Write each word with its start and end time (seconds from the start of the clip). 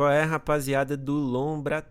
Qual 0.00 0.10
é, 0.10 0.22
rapaziada 0.22 0.96
do 0.96 1.12
Lombra 1.12 1.86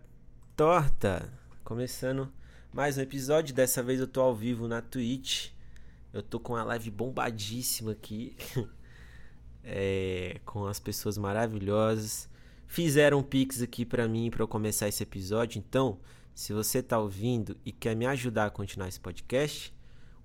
Torta? 0.56 1.32
Começando 1.63 2.28
mais 2.74 2.97
um 2.97 3.01
episódio. 3.01 3.54
Dessa 3.54 3.83
vez 3.83 4.00
eu 4.00 4.08
tô 4.08 4.20
ao 4.20 4.35
vivo 4.35 4.67
na 4.67 4.82
Twitch. 4.82 5.51
Eu 6.11 6.24
tô 6.24 6.40
com 6.40 6.53
uma 6.53 6.64
live 6.64 6.90
bombadíssima 6.90 7.92
aqui. 7.92 8.36
é, 9.64 10.41
com 10.43 10.66
as 10.66 10.80
pessoas 10.80 11.20
maravilhosas. 11.20 12.27
Fizeram 12.66 13.20
um 13.20 13.23
pix 13.23 13.62
aqui 13.62 13.86
pra 13.86 14.08
mim 14.08 14.32
para 14.32 14.41
eu 14.41 14.48
começar 14.48 14.88
esse 14.88 15.04
episódio. 15.04 15.60
Então, 15.60 16.00
se 16.34 16.52
você 16.52 16.82
tá 16.82 16.98
ouvindo 16.98 17.55
e 17.64 17.71
quer 17.71 17.96
me 17.96 18.07
ajudar 18.07 18.48
a 18.48 18.50
continuar 18.50 18.88
esse 18.88 19.00
podcast, 19.00 19.71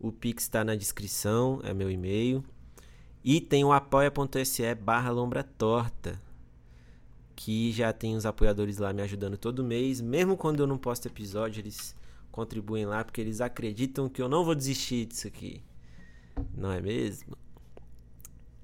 o 0.00 0.10
pix 0.10 0.48
tá 0.48 0.64
na 0.64 0.74
descrição, 0.74 1.60
é 1.62 1.74
meu 1.74 1.90
e-mail. 1.90 2.42
E 3.22 3.42
tem 3.42 3.62
o 3.62 3.74
apoia.se 3.74 4.74
barra 4.74 5.10
lombra 5.10 5.42
torta 5.42 6.23
que 7.36 7.72
já 7.72 7.92
tem 7.92 8.16
os 8.16 8.26
apoiadores 8.26 8.78
lá 8.78 8.92
me 8.92 9.02
ajudando 9.02 9.36
todo 9.36 9.64
mês. 9.64 10.00
Mesmo 10.00 10.36
quando 10.36 10.60
eu 10.60 10.66
não 10.66 10.78
posto 10.78 11.06
episódio, 11.06 11.60
eles 11.60 11.94
contribuem 12.30 12.86
lá 12.86 13.04
porque 13.04 13.20
eles 13.20 13.40
acreditam 13.40 14.08
que 14.08 14.20
eu 14.20 14.28
não 14.28 14.44
vou 14.44 14.54
desistir 14.54 15.06
disso 15.06 15.26
aqui. 15.26 15.62
Não 16.56 16.70
é 16.72 16.80
mesmo? 16.80 17.36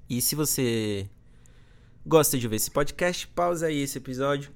E 0.09 0.21
se 0.21 0.35
você 0.35 1.09
gosta 2.05 2.37
de 2.37 2.47
ver 2.47 2.57
esse 2.57 2.71
podcast, 2.71 3.27
pausa 3.27 3.67
aí 3.67 3.77
esse 3.77 3.97
episódio, 3.97 4.51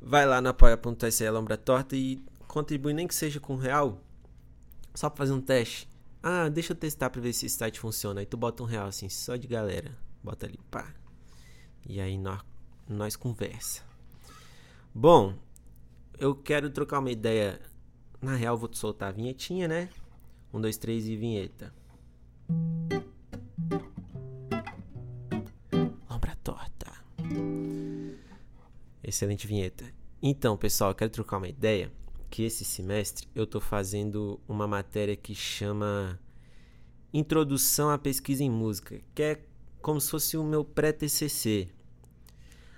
vai 0.00 0.26
lá 0.26 0.40
no 0.40 0.48
apoia.se 0.50 1.30
Lombra 1.30 1.56
Torta 1.56 1.96
e 1.96 2.22
contribui 2.46 2.92
nem 2.92 3.06
que 3.06 3.14
seja 3.14 3.40
com 3.40 3.54
um 3.54 3.58
real, 3.58 4.02
só 4.94 5.08
pra 5.08 5.18
fazer 5.18 5.32
um 5.32 5.40
teste. 5.40 5.88
Ah, 6.22 6.50
deixa 6.50 6.72
eu 6.72 6.76
testar 6.76 7.08
pra 7.08 7.20
ver 7.20 7.32
se 7.32 7.46
esse 7.46 7.56
site 7.56 7.80
funciona. 7.80 8.20
Aí 8.20 8.26
tu 8.26 8.36
bota 8.36 8.62
um 8.62 8.66
real 8.66 8.88
assim, 8.88 9.08
só 9.08 9.36
de 9.36 9.48
galera. 9.48 9.96
Bota 10.22 10.44
ali, 10.44 10.58
pá. 10.70 10.92
E 11.88 11.98
aí 11.98 12.18
nós 12.18 12.42
nós 12.92 13.16
conversa. 13.16 13.82
Bom, 14.94 15.34
eu 16.18 16.34
quero 16.34 16.68
trocar 16.70 16.98
uma 16.98 17.10
ideia. 17.10 17.60
Na 18.20 18.34
real, 18.34 18.56
vou 18.56 18.68
te 18.68 18.76
soltar 18.76 19.08
a 19.08 19.12
vinhetinha, 19.12 19.66
né? 19.66 19.88
Um, 20.52 20.60
dois, 20.60 20.76
três 20.76 21.06
e 21.08 21.16
vinheta. 21.16 21.72
Lombra 26.10 26.36
torta. 26.42 26.92
Excelente 29.02 29.46
vinheta. 29.46 29.84
Então, 30.20 30.56
pessoal, 30.56 30.90
eu 30.90 30.94
quero 30.94 31.10
trocar 31.10 31.38
uma 31.38 31.48
ideia. 31.48 31.90
Que 32.28 32.42
esse 32.42 32.64
semestre 32.64 33.26
eu 33.34 33.46
tô 33.46 33.60
fazendo 33.60 34.40
uma 34.46 34.66
matéria 34.66 35.16
que 35.16 35.34
chama 35.34 36.20
Introdução 37.12 37.90
à 37.90 37.98
Pesquisa 37.98 38.44
em 38.44 38.50
Música, 38.50 39.00
que 39.14 39.22
é 39.22 39.44
como 39.80 40.00
se 40.00 40.10
fosse 40.10 40.36
o 40.36 40.44
meu 40.44 40.64
pré-TCC. 40.64 41.68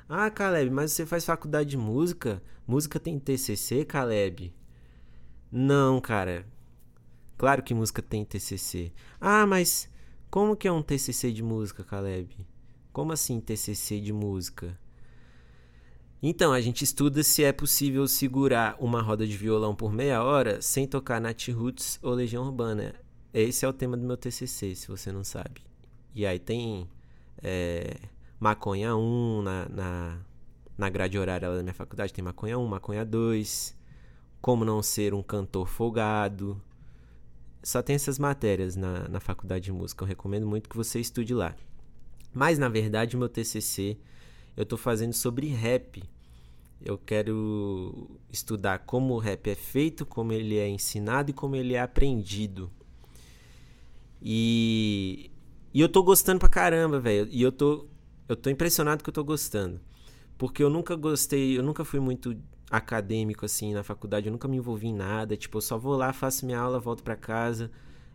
Ah, 0.08 0.30
Caleb, 0.30 0.70
mas 0.70 0.92
você 0.92 1.06
faz 1.06 1.24
faculdade 1.24 1.70
de 1.70 1.76
música? 1.76 2.42
Música 2.66 3.00
tem 3.00 3.18
TCC, 3.18 3.84
Caleb? 3.84 4.52
Não, 5.50 6.00
cara. 6.00 6.46
Claro 7.36 7.62
que 7.62 7.74
música 7.74 8.00
tem 8.02 8.24
TCC. 8.24 8.92
Ah, 9.20 9.46
mas 9.46 9.88
como 10.30 10.56
que 10.56 10.68
é 10.68 10.72
um 10.72 10.82
TCC 10.82 11.32
de 11.32 11.42
música, 11.42 11.84
Caleb? 11.84 12.46
Como 12.92 13.12
assim 13.12 13.40
TCC 13.40 14.00
de 14.00 14.12
música? 14.12 14.78
Então, 16.22 16.52
a 16.52 16.60
gente 16.60 16.84
estuda 16.84 17.22
se 17.22 17.42
é 17.42 17.52
possível 17.52 18.06
segurar 18.06 18.76
uma 18.78 19.02
roda 19.02 19.26
de 19.26 19.36
violão 19.36 19.74
por 19.74 19.92
meia 19.92 20.22
hora 20.22 20.62
sem 20.62 20.86
tocar 20.86 21.20
Nat 21.20 21.48
Roots 21.48 21.98
ou 22.00 22.14
Legião 22.14 22.44
Urbana. 22.44 22.94
Esse 23.34 23.64
é 23.64 23.68
o 23.68 23.72
tema 23.72 23.96
do 23.96 24.06
meu 24.06 24.16
TCC, 24.16 24.74
se 24.74 24.86
você 24.86 25.10
não 25.10 25.24
sabe. 25.24 25.62
E 26.14 26.24
aí 26.24 26.38
tem 26.38 26.88
é, 27.42 27.96
maconha 28.42 28.96
1 28.96 29.42
na, 29.42 29.68
na, 29.68 30.18
na 30.76 30.90
grade 30.90 31.16
horária 31.16 31.48
da 31.48 31.62
minha 31.62 31.72
faculdade, 31.72 32.12
tem 32.12 32.24
maconha 32.24 32.58
1, 32.58 32.66
maconha 32.66 33.04
2, 33.04 33.78
como 34.40 34.64
não 34.64 34.82
ser 34.82 35.14
um 35.14 35.22
cantor 35.22 35.68
folgado. 35.68 36.60
Só 37.62 37.80
tem 37.80 37.94
essas 37.94 38.18
matérias 38.18 38.74
na, 38.74 39.08
na 39.08 39.20
faculdade 39.20 39.66
de 39.66 39.72
música. 39.72 40.02
Eu 40.02 40.08
recomendo 40.08 40.44
muito 40.44 40.68
que 40.68 40.76
você 40.76 40.98
estude 40.98 41.32
lá. 41.32 41.54
Mas 42.34 42.58
na 42.58 42.68
verdade, 42.68 43.16
meu 43.16 43.28
TCC 43.28 43.96
eu 44.56 44.64
estou 44.64 44.76
fazendo 44.76 45.12
sobre 45.12 45.46
rap. 45.46 46.02
Eu 46.84 46.98
quero 46.98 48.10
estudar 48.32 48.80
como 48.80 49.14
o 49.14 49.18
rap 49.18 49.48
é 49.48 49.54
feito, 49.54 50.04
como 50.04 50.32
ele 50.32 50.58
é 50.58 50.68
ensinado 50.68 51.30
e 51.30 51.32
como 51.32 51.54
ele 51.54 51.74
é 51.74 51.80
aprendido. 51.80 52.68
E, 54.20 55.30
e 55.72 55.80
eu 55.80 55.88
tô 55.88 56.02
gostando 56.02 56.40
pra 56.40 56.48
caramba, 56.48 56.98
velho. 56.98 57.28
E 57.30 57.40
eu 57.40 57.52
tô 57.52 57.86
eu 58.28 58.36
tô 58.36 58.50
impressionado 58.50 59.02
que 59.02 59.10
eu 59.10 59.14
tô 59.14 59.24
gostando. 59.24 59.80
Porque 60.38 60.62
eu 60.62 60.70
nunca 60.70 60.96
gostei, 60.96 61.58
eu 61.58 61.62
nunca 61.62 61.84
fui 61.84 62.00
muito 62.00 62.36
acadêmico 62.70 63.44
assim 63.44 63.74
na 63.74 63.82
faculdade, 63.82 64.26
eu 64.26 64.32
nunca 64.32 64.48
me 64.48 64.56
envolvi 64.56 64.88
em 64.88 64.94
nada. 64.94 65.36
Tipo, 65.36 65.58
eu 65.58 65.62
só 65.62 65.78
vou 65.78 65.96
lá, 65.96 66.12
faço 66.12 66.46
minha 66.46 66.58
aula, 66.58 66.80
volto 66.80 67.02
para 67.02 67.16
casa, 67.16 67.70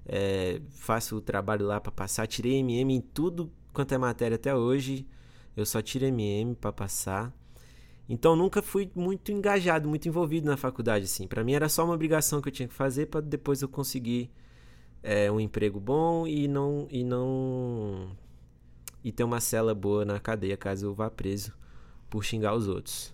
é, 0.06 0.62
faço 0.72 1.18
o 1.18 1.22
trabalho 1.22 1.66
lá 1.66 1.80
para 1.80 1.92
passar. 1.92 2.28
Tirei 2.28 2.56
MM 2.56 2.94
em 2.94 3.02
tudo 3.02 3.52
quanto 3.72 3.94
é 3.94 3.98
matéria 3.98 4.36
até 4.36 4.56
hoje. 4.56 5.08
Eu 5.56 5.66
só 5.66 5.82
tiro 5.82 6.06
MM 6.06 6.56
para 6.56 6.72
passar. 6.72 7.34
Então 8.10 8.36
nunca 8.36 8.62
fui 8.62 8.90
muito 8.96 9.32
engajado, 9.32 9.88
muito 9.90 10.08
envolvido 10.08 10.48
na 10.48 10.56
faculdade 10.56 11.06
assim. 11.06 11.28
Para 11.28 11.44
mim 11.44 11.54
era 11.54 11.68
só 11.68 11.84
uma 11.84 11.94
obrigação 11.94 12.42
que 12.42 12.48
eu 12.48 12.54
tinha 12.54 12.68
que 12.68 12.74
fazer 12.74 13.08
para 13.08 13.22
depois 13.22 13.62
eu 13.62 13.68
conseguir 13.68 14.32
é, 15.04 15.32
um 15.32 15.40
emprego 15.40 15.80
bom 15.80 16.26
e 16.26 16.48
não 16.48 16.88
e 16.90 17.04
não 17.04 18.16
e 19.04 19.12
ter 19.12 19.24
uma 19.24 19.40
cela 19.40 19.74
boa 19.74 20.04
na 20.06 20.20
cadeia 20.20 20.58
caso 20.58 20.86
eu 20.88 20.94
vá 20.94 21.10
preso 21.10 21.54
por 22.10 22.24
xingar 22.24 22.56
os 22.56 22.68
outros. 22.68 23.14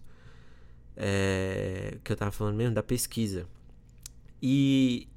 É, 0.96 1.98
que 2.04 2.12
eu 2.12 2.16
tava 2.16 2.32
falando 2.32 2.56
mesmo 2.56 2.76
da 2.76 2.84
pesquisa. 2.84 3.48
E, 4.42 5.08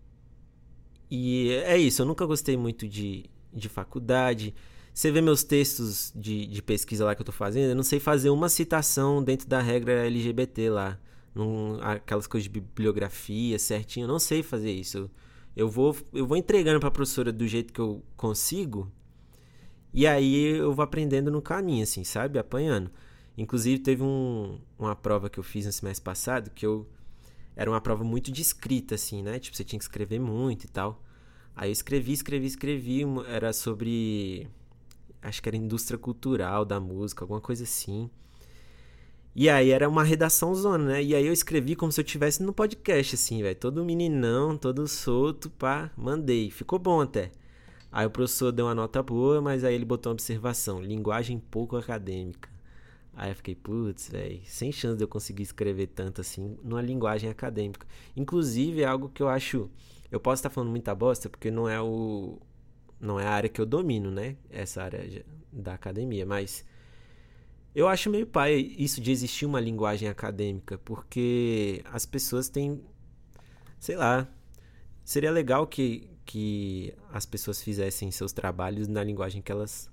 e 1.10 1.50
é 1.64 1.76
isso, 1.76 2.02
eu 2.02 2.06
nunca 2.06 2.24
gostei 2.24 2.56
muito 2.56 2.88
de, 2.88 3.24
de 3.52 3.68
faculdade. 3.68 4.54
Você 4.94 5.10
vê 5.10 5.20
meus 5.20 5.42
textos 5.44 6.12
de, 6.16 6.46
de 6.46 6.62
pesquisa 6.62 7.04
lá 7.04 7.14
que 7.14 7.20
eu 7.20 7.26
tô 7.26 7.32
fazendo, 7.32 7.70
eu 7.70 7.74
não 7.76 7.82
sei 7.82 8.00
fazer 8.00 8.30
uma 8.30 8.48
citação 8.48 9.22
dentro 9.22 9.46
da 9.46 9.60
regra 9.60 10.06
LGBT 10.06 10.70
lá. 10.70 10.98
Num, 11.34 11.78
aquelas 11.82 12.26
coisas 12.26 12.44
de 12.44 12.60
bibliografia 12.60 13.58
certinho, 13.58 14.04
eu 14.04 14.08
não 14.08 14.18
sei 14.18 14.42
fazer 14.42 14.72
isso. 14.72 15.10
Eu 15.54 15.68
vou, 15.68 15.94
eu 16.14 16.26
vou 16.26 16.36
entregando 16.36 16.80
pra 16.80 16.90
professora 16.90 17.30
do 17.30 17.46
jeito 17.46 17.72
que 17.74 17.80
eu 17.80 18.02
consigo 18.16 18.90
e 19.96 20.06
aí 20.06 20.58
eu 20.58 20.74
vou 20.74 20.82
aprendendo 20.82 21.30
no 21.30 21.40
caminho, 21.40 21.82
assim, 21.82 22.04
sabe? 22.04 22.38
Apanhando. 22.38 22.90
Inclusive, 23.38 23.78
teve 23.78 24.02
um, 24.02 24.58
uma 24.78 24.94
prova 24.94 25.30
que 25.30 25.38
eu 25.38 25.42
fiz 25.42 25.64
no 25.64 25.72
semestre 25.72 26.04
passado 26.04 26.50
que 26.50 26.66
eu. 26.66 26.86
Era 27.56 27.70
uma 27.70 27.80
prova 27.80 28.04
muito 28.04 28.30
de 28.30 28.42
escrita, 28.42 28.94
assim, 28.94 29.22
né? 29.22 29.38
Tipo, 29.38 29.56
você 29.56 29.64
tinha 29.64 29.78
que 29.78 29.84
escrever 29.84 30.20
muito 30.20 30.64
e 30.64 30.68
tal. 30.68 31.02
Aí 31.54 31.70
eu 31.70 31.72
escrevi, 31.72 32.12
escrevi, 32.12 32.46
escrevi. 32.46 33.04
Era 33.26 33.54
sobre. 33.54 34.46
Acho 35.22 35.42
que 35.42 35.48
era 35.48 35.56
indústria 35.56 35.98
cultural 35.98 36.66
da 36.66 36.78
música, 36.78 37.24
alguma 37.24 37.40
coisa 37.40 37.64
assim. 37.64 38.10
E 39.34 39.48
aí 39.48 39.70
era 39.70 39.88
uma 39.88 40.04
redação 40.04 40.54
zona, 40.54 40.84
né? 40.84 41.02
E 41.02 41.14
aí 41.14 41.26
eu 41.26 41.32
escrevi 41.32 41.74
como 41.74 41.90
se 41.90 42.00
eu 42.00 42.04
estivesse 42.04 42.42
no 42.42 42.52
podcast, 42.52 43.14
assim, 43.14 43.42
velho. 43.42 43.56
Todo 43.56 43.82
meninão, 43.82 44.58
todo 44.58 44.86
solto, 44.86 45.48
pá, 45.48 45.90
mandei. 45.96 46.50
Ficou 46.50 46.78
bom 46.78 47.00
até. 47.00 47.32
Aí 47.96 48.04
o 48.04 48.10
professor 48.10 48.52
deu 48.52 48.66
uma 48.66 48.74
nota 48.74 49.02
boa, 49.02 49.40
mas 49.40 49.64
aí 49.64 49.74
ele 49.74 49.86
botou 49.86 50.10
uma 50.10 50.16
observação: 50.16 50.82
linguagem 50.82 51.40
pouco 51.40 51.78
acadêmica. 51.78 52.50
Aí 53.14 53.30
eu 53.30 53.34
fiquei, 53.34 53.54
putz, 53.54 54.10
velho, 54.10 54.42
sem 54.44 54.70
chance 54.70 54.98
de 54.98 55.04
eu 55.04 55.08
conseguir 55.08 55.44
escrever 55.44 55.86
tanto 55.86 56.20
assim 56.20 56.58
numa 56.62 56.82
linguagem 56.82 57.30
acadêmica. 57.30 57.86
Inclusive, 58.14 58.82
é 58.82 58.84
algo 58.84 59.08
que 59.08 59.22
eu 59.22 59.30
acho. 59.30 59.70
Eu 60.10 60.20
posso 60.20 60.40
estar 60.40 60.50
falando 60.50 60.68
muita 60.68 60.94
bosta, 60.94 61.30
porque 61.30 61.50
não 61.50 61.66
é 61.66 61.80
o. 61.80 62.38
Não 63.00 63.18
é 63.18 63.24
a 63.26 63.30
área 63.30 63.48
que 63.48 63.62
eu 63.62 63.64
domino, 63.64 64.10
né? 64.10 64.36
Essa 64.50 64.82
área 64.82 65.24
da 65.50 65.72
academia, 65.72 66.26
mas. 66.26 66.66
Eu 67.74 67.88
acho 67.88 68.10
meio 68.10 68.26
pai 68.26 68.56
isso 68.76 69.00
de 69.00 69.10
existir 69.10 69.46
uma 69.46 69.58
linguagem 69.58 70.06
acadêmica, 70.06 70.76
porque 70.76 71.82
as 71.90 72.04
pessoas 72.04 72.50
têm. 72.50 72.78
Sei 73.80 73.96
lá. 73.96 74.28
Seria 75.02 75.30
legal 75.30 75.66
que, 75.66 76.10
que 76.26 76.92
as 77.12 77.24
pessoas 77.24 77.62
fizessem 77.62 78.10
seus 78.10 78.32
trabalhos 78.32 78.88
na 78.88 79.02
linguagem 79.02 79.40
que 79.40 79.52
elas 79.52 79.88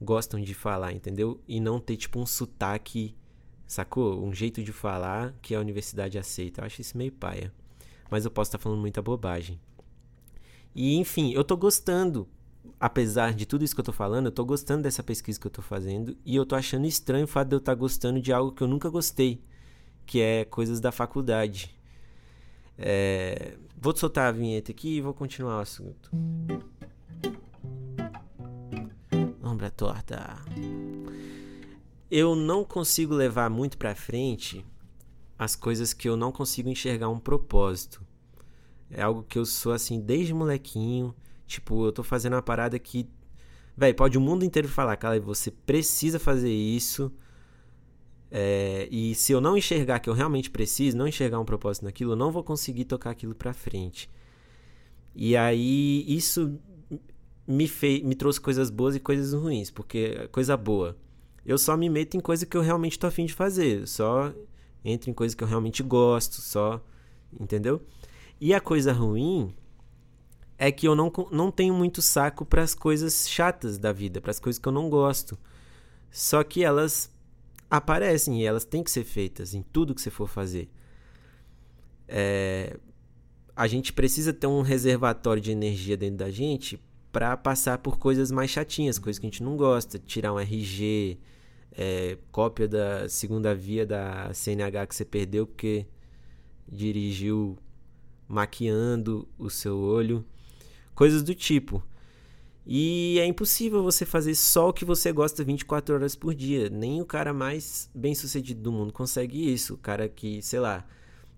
gostam 0.00 0.40
de 0.40 0.54
falar, 0.54 0.92
entendeu? 0.92 1.40
E 1.46 1.60
não 1.60 1.80
ter 1.80 1.96
tipo 1.96 2.20
um 2.20 2.24
sotaque, 2.24 3.14
sacou? 3.66 4.24
Um 4.24 4.32
jeito 4.32 4.62
de 4.62 4.72
falar 4.72 5.34
que 5.42 5.54
a 5.54 5.60
universidade 5.60 6.16
aceita. 6.16 6.60
Eu 6.60 6.66
acho 6.66 6.80
isso 6.80 6.96
meio 6.96 7.12
paia. 7.12 7.52
Mas 8.08 8.24
eu 8.24 8.30
posso 8.30 8.48
estar 8.48 8.58
falando 8.58 8.80
muita 8.80 9.02
bobagem. 9.02 9.60
E 10.74 10.94
enfim, 10.96 11.32
eu 11.32 11.42
tô 11.42 11.56
gostando. 11.56 12.28
Apesar 12.78 13.34
de 13.34 13.44
tudo 13.44 13.64
isso 13.64 13.74
que 13.74 13.80
eu 13.80 13.84
tô 13.84 13.92
falando, 13.92 14.26
eu 14.26 14.32
tô 14.32 14.44
gostando 14.44 14.84
dessa 14.84 15.02
pesquisa 15.02 15.38
que 15.38 15.46
eu 15.46 15.50
tô 15.50 15.60
fazendo. 15.60 16.16
E 16.24 16.36
eu 16.36 16.46
tô 16.46 16.54
achando 16.54 16.86
estranho 16.86 17.24
o 17.24 17.28
fato 17.28 17.48
de 17.48 17.56
eu 17.56 17.58
estar 17.58 17.74
gostando 17.74 18.20
de 18.20 18.32
algo 18.32 18.52
que 18.52 18.62
eu 18.62 18.68
nunca 18.68 18.88
gostei. 18.88 19.42
Que 20.06 20.20
é 20.20 20.44
coisas 20.44 20.80
da 20.80 20.92
faculdade. 20.92 21.74
É, 22.82 23.58
vou 23.76 23.94
soltar 23.94 24.28
a 24.28 24.32
vinheta 24.32 24.72
aqui 24.72 24.96
e 24.96 25.00
vou 25.02 25.12
continuar 25.12 25.58
o 25.58 25.60
assunto. 25.60 26.10
Ombra 29.42 29.70
torta. 29.70 30.38
eu 32.10 32.34
não 32.34 32.64
consigo 32.64 33.14
levar 33.14 33.50
muito 33.50 33.76
pra 33.76 33.94
frente 33.94 34.64
as 35.38 35.54
coisas 35.54 35.92
que 35.92 36.08
eu 36.08 36.16
não 36.16 36.32
consigo 36.32 36.70
enxergar 36.70 37.10
um 37.10 37.20
propósito. 37.20 38.02
É 38.90 39.02
algo 39.02 39.22
que 39.22 39.38
eu 39.38 39.44
sou 39.44 39.72
assim 39.72 40.00
desde 40.00 40.32
molequinho. 40.34 41.14
Tipo, 41.46 41.86
eu 41.86 41.92
tô 41.92 42.02
fazendo 42.02 42.34
uma 42.34 42.42
parada 42.42 42.78
que. 42.78 43.08
Véi, 43.76 43.94
pode 43.94 44.18
o 44.18 44.20
mundo 44.20 44.44
inteiro 44.44 44.68
falar, 44.68 44.96
cara, 44.96 45.20
você 45.20 45.50
precisa 45.50 46.18
fazer 46.18 46.52
isso. 46.52 47.12
É, 48.30 48.86
e 48.90 49.14
se 49.14 49.32
eu 49.32 49.40
não 49.40 49.56
enxergar 49.56 49.98
que 49.98 50.08
eu 50.08 50.14
realmente 50.14 50.50
preciso, 50.50 50.96
não 50.96 51.08
enxergar 51.08 51.40
um 51.40 51.44
propósito 51.44 51.84
naquilo, 51.84 52.12
eu 52.12 52.16
não 52.16 52.30
vou 52.30 52.44
conseguir 52.44 52.84
tocar 52.84 53.10
aquilo 53.10 53.34
pra 53.34 53.52
frente. 53.52 54.08
E 55.14 55.36
aí, 55.36 56.04
isso 56.06 56.58
me, 57.46 57.66
fez, 57.66 58.02
me 58.02 58.14
trouxe 58.14 58.40
coisas 58.40 58.70
boas 58.70 58.94
e 58.94 59.00
coisas 59.00 59.32
ruins, 59.32 59.70
porque 59.70 60.28
coisa 60.28 60.56
boa. 60.56 60.96
Eu 61.44 61.58
só 61.58 61.76
me 61.76 61.88
meto 61.88 62.16
em 62.16 62.20
coisa 62.20 62.46
que 62.46 62.56
eu 62.56 62.60
realmente 62.60 62.98
tô 62.98 63.06
afim 63.06 63.26
de 63.26 63.34
fazer. 63.34 63.88
Só 63.88 64.32
entro 64.84 65.10
em 65.10 65.14
coisa 65.14 65.36
que 65.36 65.42
eu 65.42 65.48
realmente 65.48 65.82
gosto, 65.82 66.40
só. 66.40 66.80
Entendeu? 67.38 67.82
E 68.40 68.54
a 68.54 68.60
coisa 68.60 68.92
ruim 68.92 69.52
é 70.58 70.70
que 70.70 70.86
eu 70.86 70.94
não, 70.94 71.10
não 71.32 71.50
tenho 71.50 71.74
muito 71.74 72.02
saco 72.02 72.44
para 72.44 72.62
as 72.62 72.74
coisas 72.74 73.28
chatas 73.28 73.78
da 73.78 73.92
vida, 73.92 74.20
para 74.20 74.30
as 74.30 74.38
coisas 74.38 74.58
que 74.58 74.68
eu 74.68 74.72
não 74.72 74.88
gosto. 74.88 75.38
Só 76.10 76.44
que 76.44 76.62
elas 76.62 77.10
aparecem 77.70 78.40
e 78.40 78.44
elas 78.44 78.64
têm 78.64 78.82
que 78.82 78.90
ser 78.90 79.04
feitas 79.04 79.54
em 79.54 79.62
tudo 79.62 79.94
que 79.94 80.02
você 80.02 80.10
for 80.10 80.28
fazer. 80.28 80.68
É, 82.08 82.76
a 83.54 83.66
gente 83.66 83.92
precisa 83.92 84.32
ter 84.32 84.46
um 84.46 84.62
reservatório 84.62 85.40
de 85.40 85.52
energia 85.52 85.96
dentro 85.96 86.16
da 86.16 86.30
gente 86.30 86.82
para 87.12 87.36
passar 87.36 87.78
por 87.78 87.98
coisas 87.98 88.30
mais 88.30 88.50
chatinhas, 88.50 88.98
coisas 88.98 89.18
que 89.18 89.26
a 89.26 89.30
gente 89.30 89.42
não 89.42 89.56
gosta, 89.56 89.98
tirar 89.98 90.32
um 90.32 90.40
RG, 90.40 91.18
é, 91.72 92.18
cópia 92.32 92.66
da 92.66 93.08
segunda 93.08 93.54
via 93.54 93.86
da 93.86 94.32
CNH 94.34 94.86
que 94.86 94.94
você 94.94 95.04
perdeu 95.04 95.46
porque 95.46 95.86
dirigiu 96.66 97.56
maquiando 98.26 99.28
o 99.38 99.50
seu 99.50 99.78
olho, 99.78 100.24
coisas 100.94 101.22
do 101.22 101.34
tipo. 101.34 101.82
E 102.72 103.18
é 103.18 103.26
impossível 103.26 103.82
você 103.82 104.06
fazer 104.06 104.36
só 104.36 104.68
o 104.68 104.72
que 104.72 104.84
você 104.84 105.10
gosta 105.10 105.42
24 105.42 105.96
horas 105.96 106.14
por 106.14 106.32
dia. 106.32 106.70
Nem 106.70 107.02
o 107.02 107.04
cara 107.04 107.34
mais 107.34 107.90
bem 107.92 108.14
sucedido 108.14 108.62
do 108.62 108.70
mundo 108.70 108.92
consegue 108.92 109.52
isso. 109.52 109.74
O 109.74 109.76
cara 109.76 110.08
que, 110.08 110.40
sei 110.40 110.60
lá, 110.60 110.86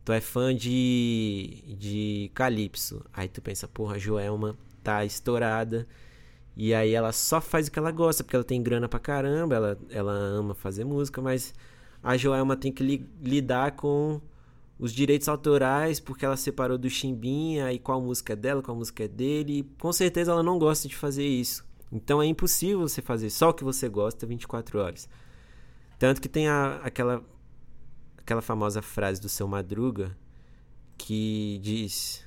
tu 0.04 0.12
é 0.12 0.20
fã 0.20 0.54
de, 0.54 1.64
de 1.78 2.30
Calypso. 2.34 3.02
Aí 3.14 3.28
tu 3.28 3.40
pensa, 3.40 3.66
porra, 3.66 3.96
a 3.96 3.98
Joelma 3.98 4.58
tá 4.82 5.06
estourada. 5.06 5.88
E 6.54 6.74
aí 6.74 6.92
ela 6.92 7.12
só 7.12 7.40
faz 7.40 7.66
o 7.68 7.72
que 7.72 7.78
ela 7.78 7.90
gosta, 7.90 8.22
porque 8.22 8.36
ela 8.36 8.44
tem 8.44 8.62
grana 8.62 8.86
pra 8.86 9.00
caramba, 9.00 9.54
ela, 9.54 9.78
ela 9.88 10.12
ama 10.12 10.54
fazer 10.54 10.84
música, 10.84 11.22
mas 11.22 11.54
a 12.02 12.14
Joelma 12.14 12.56
tem 12.58 12.70
que 12.70 12.82
li, 12.82 13.08
lidar 13.22 13.72
com 13.72 14.20
os 14.82 14.92
direitos 14.92 15.28
autorais, 15.28 16.00
porque 16.00 16.26
ela 16.26 16.36
separou 16.36 16.76
do 16.76 16.90
Chimbinha, 16.90 17.72
e 17.72 17.78
qual 17.78 18.02
música 18.02 18.32
é 18.32 18.36
dela, 18.36 18.60
qual 18.60 18.76
música 18.76 19.04
é 19.04 19.06
dele. 19.06 19.70
Com 19.78 19.92
certeza 19.92 20.32
ela 20.32 20.42
não 20.42 20.58
gosta 20.58 20.88
de 20.88 20.96
fazer 20.96 21.24
isso. 21.24 21.64
Então 21.92 22.20
é 22.20 22.26
impossível 22.26 22.80
você 22.80 23.00
fazer 23.00 23.30
só 23.30 23.50
o 23.50 23.54
que 23.54 23.62
você 23.62 23.88
gosta 23.88 24.26
24 24.26 24.80
horas. 24.80 25.08
Tanto 26.00 26.20
que 26.20 26.28
tem 26.28 26.48
a, 26.48 26.80
aquela, 26.82 27.24
aquela 28.18 28.42
famosa 28.42 28.82
frase 28.82 29.20
do 29.20 29.28
seu 29.28 29.46
Madruga 29.46 30.18
que 30.98 31.60
diz: 31.62 32.26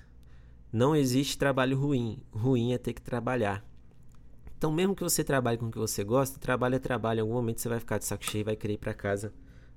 Não 0.71 0.95
existe 0.95 1.37
trabalho 1.37 1.77
ruim, 1.77 2.23
ruim 2.31 2.71
é 2.71 2.77
ter 2.77 2.93
que 2.93 3.01
trabalhar. 3.01 3.65
Então, 4.57 4.71
mesmo 4.71 4.95
que 4.95 5.03
você 5.03 5.25
trabalhe 5.25 5.57
com 5.57 5.65
o 5.65 5.71
que 5.71 5.77
você 5.77 6.05
gosta, 6.05 6.39
trabalho 6.39 6.75
é 6.75 6.79
trabalho. 6.79 7.17
Em 7.17 7.21
algum 7.23 7.33
momento 7.33 7.59
você 7.59 7.67
vai 7.67 7.79
ficar 7.81 7.97
de 7.97 8.05
saco 8.05 8.23
cheio 8.23 8.43
e 8.43 8.45
vai 8.45 8.55
querer 8.55 8.75
ir 8.75 8.77
pra 8.77 8.93
casa 8.93 9.33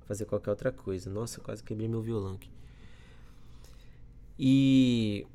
fazer 0.07 0.23
qualquer 0.23 0.51
outra 0.51 0.71
coisa. 0.71 1.09
Nossa, 1.09 1.41
quase 1.41 1.61
quebrei 1.61 1.89
meu 1.89 2.01
violão 2.01 2.35
aqui. 2.35 2.49
E 4.41 5.27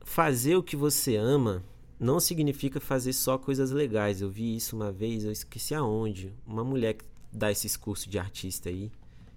fazer 0.00 0.56
o 0.56 0.62
que 0.62 0.74
você 0.74 1.16
ama 1.16 1.62
não 2.00 2.18
significa 2.18 2.80
fazer 2.80 3.12
só 3.12 3.36
coisas 3.36 3.70
legais. 3.70 4.22
Eu 4.22 4.30
vi 4.30 4.56
isso 4.56 4.74
uma 4.74 4.90
vez, 4.90 5.24
eu 5.24 5.30
esqueci 5.30 5.74
aonde. 5.74 6.32
Uma 6.46 6.64
mulher 6.64 6.94
que 6.94 7.04
dá 7.30 7.50
esses 7.50 7.76
cursos 7.76 8.06
de 8.06 8.18
artista 8.18 8.70
aí, 8.70 8.90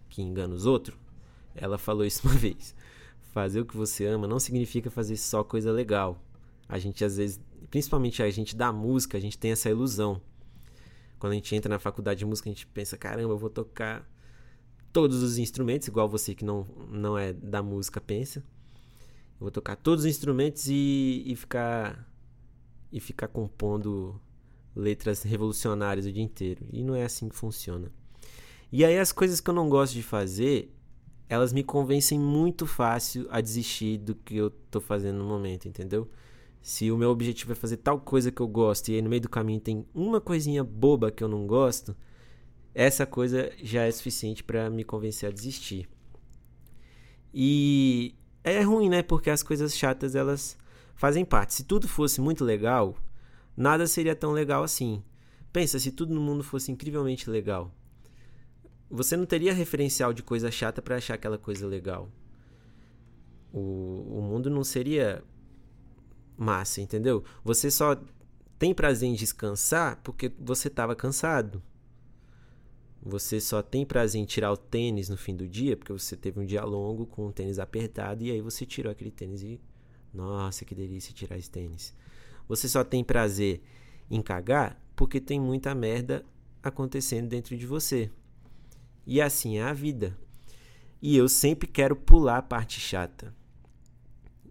que 0.10 0.22
engana 0.22 0.56
os 0.56 0.66
outros, 0.66 0.98
ela 1.54 1.78
falou 1.78 2.06
isso 2.06 2.26
uma 2.28 2.38
vez. 2.38 2.74
Fazer 3.34 3.60
o 3.60 3.66
que 3.66 3.76
você 3.76 4.06
ama 4.06 4.28
não 4.28 4.40
significa 4.40 4.90
fazer 4.90 5.18
só 5.18 5.44
coisa 5.44 5.74
legal. 5.74 6.18
A 6.70 6.80
gente 6.80 7.04
às 7.04 7.18
vezes, 7.18 7.40
principalmente 7.70 8.24
a 8.24 8.30
gente 8.30 8.56
da 8.56 8.72
música, 8.72 9.18
a 9.18 9.22
gente 9.22 9.38
tem 9.38 9.52
essa 9.52 9.70
ilusão. 9.70 10.22
Quando 11.20 11.34
a 11.34 11.36
gente 11.36 11.54
entra 11.54 11.70
na 11.70 11.80
faculdade 11.80 12.20
de 12.20 12.26
música, 12.26 12.50
a 12.50 12.54
gente 12.54 12.66
pensa, 12.68 12.98
caramba, 12.98 13.34
eu 13.34 13.38
vou 13.38 13.50
tocar 13.50 14.10
todos 14.92 15.22
os 15.22 15.38
instrumentos, 15.38 15.88
igual 15.88 16.08
você 16.08 16.34
que 16.34 16.46
não, 16.46 16.66
não 16.90 17.18
é 17.18 17.34
da 17.34 17.62
música 17.62 18.00
pensa. 18.00 18.42
Eu 19.42 19.46
vou 19.46 19.52
tocar 19.52 19.76
todos 19.76 20.06
os 20.06 20.12
instrumentos 20.12 20.68
e, 20.68 21.24
e 21.26 21.36
ficar 21.36 22.08
e 22.92 23.00
ficar 23.00 23.28
compondo 23.28 24.22
letras 24.76 25.24
revolucionárias 25.24 26.06
o 26.06 26.12
dia 26.12 26.22
inteiro. 26.22 26.64
E 26.72 26.84
não 26.84 26.94
é 26.94 27.04
assim 27.04 27.28
que 27.28 27.36
funciona. 27.36 27.92
E 28.72 28.86
aí 28.86 29.00
as 29.00 29.12
coisas 29.12 29.42
que 29.42 29.50
eu 29.50 29.54
não 29.56 29.68
gosto 29.68 29.94
de 29.94 30.04
fazer, 30.04 30.72
elas 31.28 31.52
me 31.54 31.64
convencem 31.64 32.20
muito 32.20 32.68
fácil 32.68 33.26
a 33.32 33.42
desistir 33.42 33.98
do 33.98 34.14
que 34.14 34.38
eu 34.38 34.52
tô 34.52 34.80
fazendo 34.80 35.18
no 35.18 35.26
momento, 35.26 35.68
entendeu? 35.68 36.08
Se 36.62 36.92
o 36.92 36.98
meu 36.98 37.10
objetivo 37.10 37.54
é 37.54 37.56
fazer 37.56 37.78
tal 37.78 38.00
coisa 38.00 38.32
que 38.32 38.42
eu 38.44 38.48
gosto 38.48 38.90
e 38.90 38.96
aí 38.96 39.02
no 39.02 39.10
meio 39.10 39.24
do 39.24 39.30
caminho 39.30 39.60
tem 39.60 39.88
uma 39.92 40.22
coisinha 40.22 40.64
boba 40.64 41.10
que 41.10 41.24
eu 41.24 41.28
não 41.28 41.48
gosto, 41.48 41.98
essa 42.76 43.08
coisa 43.08 43.52
já 43.58 43.86
é 43.86 43.92
suficiente 43.92 44.44
para 44.44 44.70
me 44.70 44.84
convencer 44.84 45.30
a 45.30 45.32
desistir. 45.32 45.90
E 47.34 48.14
é 48.44 48.62
ruim, 48.62 48.90
né? 48.90 49.04
Porque 49.04 49.30
as 49.30 49.44
coisas 49.44 49.76
chatas 49.76 50.16
elas 50.16 50.58
fazem 50.96 51.26
parte. 51.26 51.54
Se 51.54 51.64
tudo 51.64 51.88
fosse 51.88 52.20
muito 52.22 52.44
legal, 52.44 52.96
nada 53.56 53.88
seria 53.88 54.16
tão 54.16 54.32
legal 54.32 54.64
assim. 54.64 55.04
Pensa, 55.52 55.80
se 55.80 55.92
tudo 55.92 56.14
no 56.14 56.22
mundo 56.22 56.44
fosse 56.44 56.72
incrivelmente 56.72 57.30
legal, 57.30 57.72
você 58.90 59.16
não 59.18 59.26
teria 59.26 59.54
referencial 59.54 60.14
de 60.14 60.24
coisa 60.24 60.50
chata 60.52 60.82
para 60.82 60.96
achar 60.96 61.16
aquela 61.16 61.38
coisa 61.38 61.68
legal. 61.68 62.10
O, 63.54 64.20
o 64.20 64.22
mundo 64.22 64.50
não 64.50 64.64
seria 64.64 65.24
massa, 66.38 66.82
entendeu? 66.82 67.24
Você 67.44 67.70
só 67.70 67.98
tem 68.58 68.74
prazer 68.74 69.10
em 69.10 69.14
descansar 69.14 70.00
porque 70.04 70.32
você 70.40 70.68
estava 70.68 70.96
cansado. 70.96 71.62
Você 73.04 73.42
só 73.42 73.64
tem 73.64 73.86
prazer 73.86 74.22
em 74.22 74.26
tirar 74.26 74.52
o 74.52 74.58
tênis 74.58 75.10
no 75.10 75.18
fim 75.18 75.36
do 75.36 75.48
dia, 75.48 75.76
porque 75.76 75.92
você 75.92 76.16
teve 76.16 76.40
um 76.40 76.46
dia 76.46 76.64
longo 76.64 77.06
com 77.08 77.28
o 77.28 77.32
tênis 77.32 77.58
apertado 77.58 78.24
e 78.24 78.32
aí 78.32 78.42
você 78.42 78.66
tirou 78.66 78.92
aquele 78.92 79.12
tênis 79.12 79.42
e. 79.42 79.60
Nossa, 80.14 80.66
que 80.66 80.76
delícia 80.76 81.14
tirar 81.14 81.38
esse 81.38 81.50
tênis. 81.50 81.96
Você 82.48 82.68
só 82.68 82.84
tem 82.84 83.04
prazer 83.04 83.62
em 84.10 84.22
cagar 84.22 84.80
porque 84.96 85.20
tem 85.20 85.40
muita 85.40 85.74
merda 85.74 86.24
acontecendo 86.62 87.28
dentro 87.28 87.58
de 87.58 87.66
você. 87.66 88.12
E 89.06 89.20
assim 89.20 89.58
é 89.58 89.64
a 89.64 89.74
vida. 89.74 90.16
E 91.02 91.18
eu 91.18 91.28
sempre 91.28 91.68
quero 91.68 91.96
pular 91.96 92.38
a 92.38 92.42
parte 92.44 92.80
chata. 92.80 93.34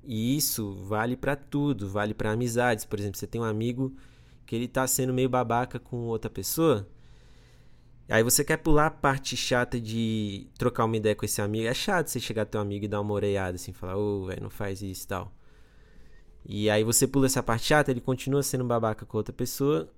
E 0.03 0.37
isso 0.37 0.73
vale 0.73 1.17
para 1.17 1.37
tudo, 1.37 1.89
vale 1.89 2.15
para 2.15 2.33
amizades. 2.33 2.85
Por 2.85 2.99
exemplo, 2.99 3.19
você 3.19 3.27
tem 3.27 3.41
um 3.41 3.45
amigo 3.45 3.95
que 4.45 4.57
ele 4.57 4.67
tá 4.67 4.87
sendo 4.87 5.15
meio 5.15 5.29
babaca 5.29 5.79
com 5.79 5.99
outra 6.07 6.29
pessoa, 6.29 6.89
Aí 8.11 8.25
você 8.25 8.45
quer 8.45 8.57
pular 8.57 8.87
a 8.87 8.91
parte 8.91 9.37
chata 9.37 9.81
de 9.81 10.49
trocar 10.59 10.85
uma 10.85 10.97
ideia 10.97 11.15
com 11.15 11.25
esse 11.25 11.41
amigo. 11.41 11.69
É 11.69 11.75
chato 11.75 12.09
você 12.09 12.19
chegar 12.19 12.45
teu 12.45 12.61
amigo 12.61 12.85
e 12.85 12.89
dar 12.89 13.01
uma 13.01 13.15
oreada 13.15 13.55
assim, 13.55 13.73
falar, 13.73 13.97
ô, 13.97 14.23
oh, 14.23 14.27
velho, 14.27 14.43
não 14.43 14.51
faz 14.51 14.83
isso 14.83 15.05
e 15.05 15.07
tal. 15.07 15.33
E 16.45 16.69
aí 16.69 16.83
você 16.83 17.07
pula 17.07 17.27
essa 17.27 17.43
parte 17.43 17.67
chata, 17.67 17.91
ele 17.91 18.01
continua 18.01 18.43
sendo 18.43 18.65
babaca 18.65 19.07
com 19.07 19.17
outra 19.17 19.33
pessoa. 19.33 19.89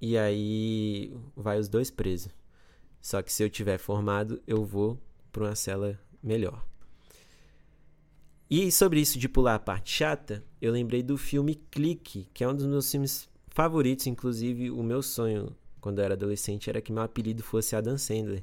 E 0.00 0.16
aí 0.16 1.12
vai 1.36 1.58
os 1.58 1.68
dois 1.68 1.90
presos. 1.90 2.32
Só 3.00 3.20
que 3.20 3.32
se 3.32 3.42
eu 3.42 3.50
tiver 3.50 3.78
formado, 3.78 4.40
eu 4.46 4.64
vou 4.64 4.96
para 5.32 5.42
uma 5.42 5.54
cela 5.56 5.98
melhor. 6.22 6.64
E 8.48 8.70
sobre 8.70 9.00
isso 9.00 9.18
de 9.18 9.28
pular 9.28 9.56
a 9.56 9.58
parte 9.58 9.90
chata, 9.90 10.44
eu 10.60 10.70
lembrei 10.70 11.02
do 11.02 11.16
filme 11.16 11.56
Clique, 11.56 12.28
que 12.32 12.44
é 12.44 12.48
um 12.48 12.54
dos 12.54 12.66
meus 12.66 12.88
filmes 12.88 13.28
favoritos, 13.48 14.06
inclusive 14.06 14.70
o 14.70 14.82
meu 14.82 15.02
sonho 15.02 15.56
quando 15.82 15.98
eu 15.98 16.04
era 16.04 16.14
adolescente, 16.14 16.70
era 16.70 16.80
que 16.80 16.92
meu 16.92 17.02
apelido 17.02 17.42
fosse 17.42 17.76
Adam 17.76 17.98
Sandler. 17.98 18.42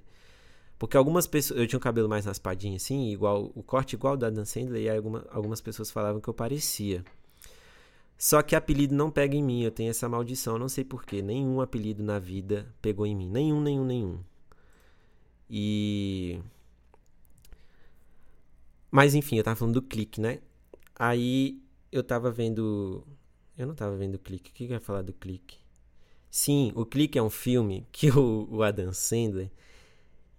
Porque 0.78 0.98
algumas 0.98 1.26
pessoas. 1.26 1.60
Eu 1.60 1.68
tinha 1.68 1.78
o 1.78 1.82
um 1.82 1.84
cabelo 1.84 2.08
mais 2.08 2.26
raspadinho, 2.26 2.76
assim, 2.76 3.10
igual 3.10 3.52
o 3.56 3.64
corte 3.64 3.96
igual 3.96 4.16
do 4.16 4.26
Adam 4.26 4.46
Sandler, 4.46 4.84
e 4.84 4.90
alguma, 4.90 5.26
algumas 5.32 5.62
pessoas 5.62 5.90
falavam 5.90 6.22
que 6.22 6.28
eu 6.30 6.34
parecia. 6.34 7.04
Só 8.18 8.42
que 8.42 8.56
apelido 8.56 8.94
não 8.94 9.10
pega 9.10 9.36
em 9.36 9.44
mim, 9.44 9.64
eu 9.64 9.72
tenho 9.72 9.90
essa 9.90 10.10
maldição, 10.10 10.60
não 10.60 10.70
sei 10.70 10.84
porquê. 10.84 11.22
Nenhum 11.22 11.62
apelido 11.62 12.04
na 12.04 12.20
vida 12.20 12.68
pegou 12.82 13.06
em 13.08 13.16
mim. 13.16 13.30
Nenhum, 13.30 13.62
nenhum, 13.62 13.86
nenhum. 13.86 14.20
E. 15.50 16.40
Mas 18.92 19.16
enfim, 19.16 19.38
eu 19.38 19.44
tava 19.44 19.56
falando 19.56 19.76
do 19.76 19.82
clique, 19.82 20.20
né? 20.20 20.40
Aí 20.96 21.62
eu 21.92 22.04
tava 22.04 22.30
vendo. 22.32 23.06
Eu 23.58 23.68
não 23.68 23.76
tava 23.76 23.96
vendo 23.96 24.16
o 24.16 24.20
clique. 24.20 24.52
O 24.52 24.54
que 24.54 24.66
eu 24.66 24.70
ia 24.72 24.80
falar 24.82 25.02
do 25.02 25.14
clique? 25.14 25.58
Sim, 26.30 26.72
o 26.76 26.86
Clique 26.86 27.18
é 27.18 27.24
um 27.24 27.30
filme 27.30 27.86
que 27.92 28.10
o, 28.12 28.48
o 28.52 28.64
Adam 28.64 28.94
Sandler 28.94 29.50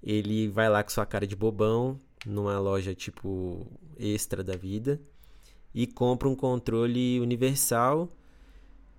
ele 0.03 0.49
vai 0.49 0.69
lá 0.69 0.83
com 0.83 0.91
sua 0.91 1.05
cara 1.05 1.27
de 1.27 1.37
bobão 1.37 2.01
numa 2.27 2.59
loja 2.59 2.95
tipo 2.95 3.67
extra 3.99 4.43
da 4.43 4.57
vida 4.57 5.01
e 5.75 5.87
compra 5.87 6.29
um 6.29 6.35
controle 6.35 7.21
universal. 7.21 8.09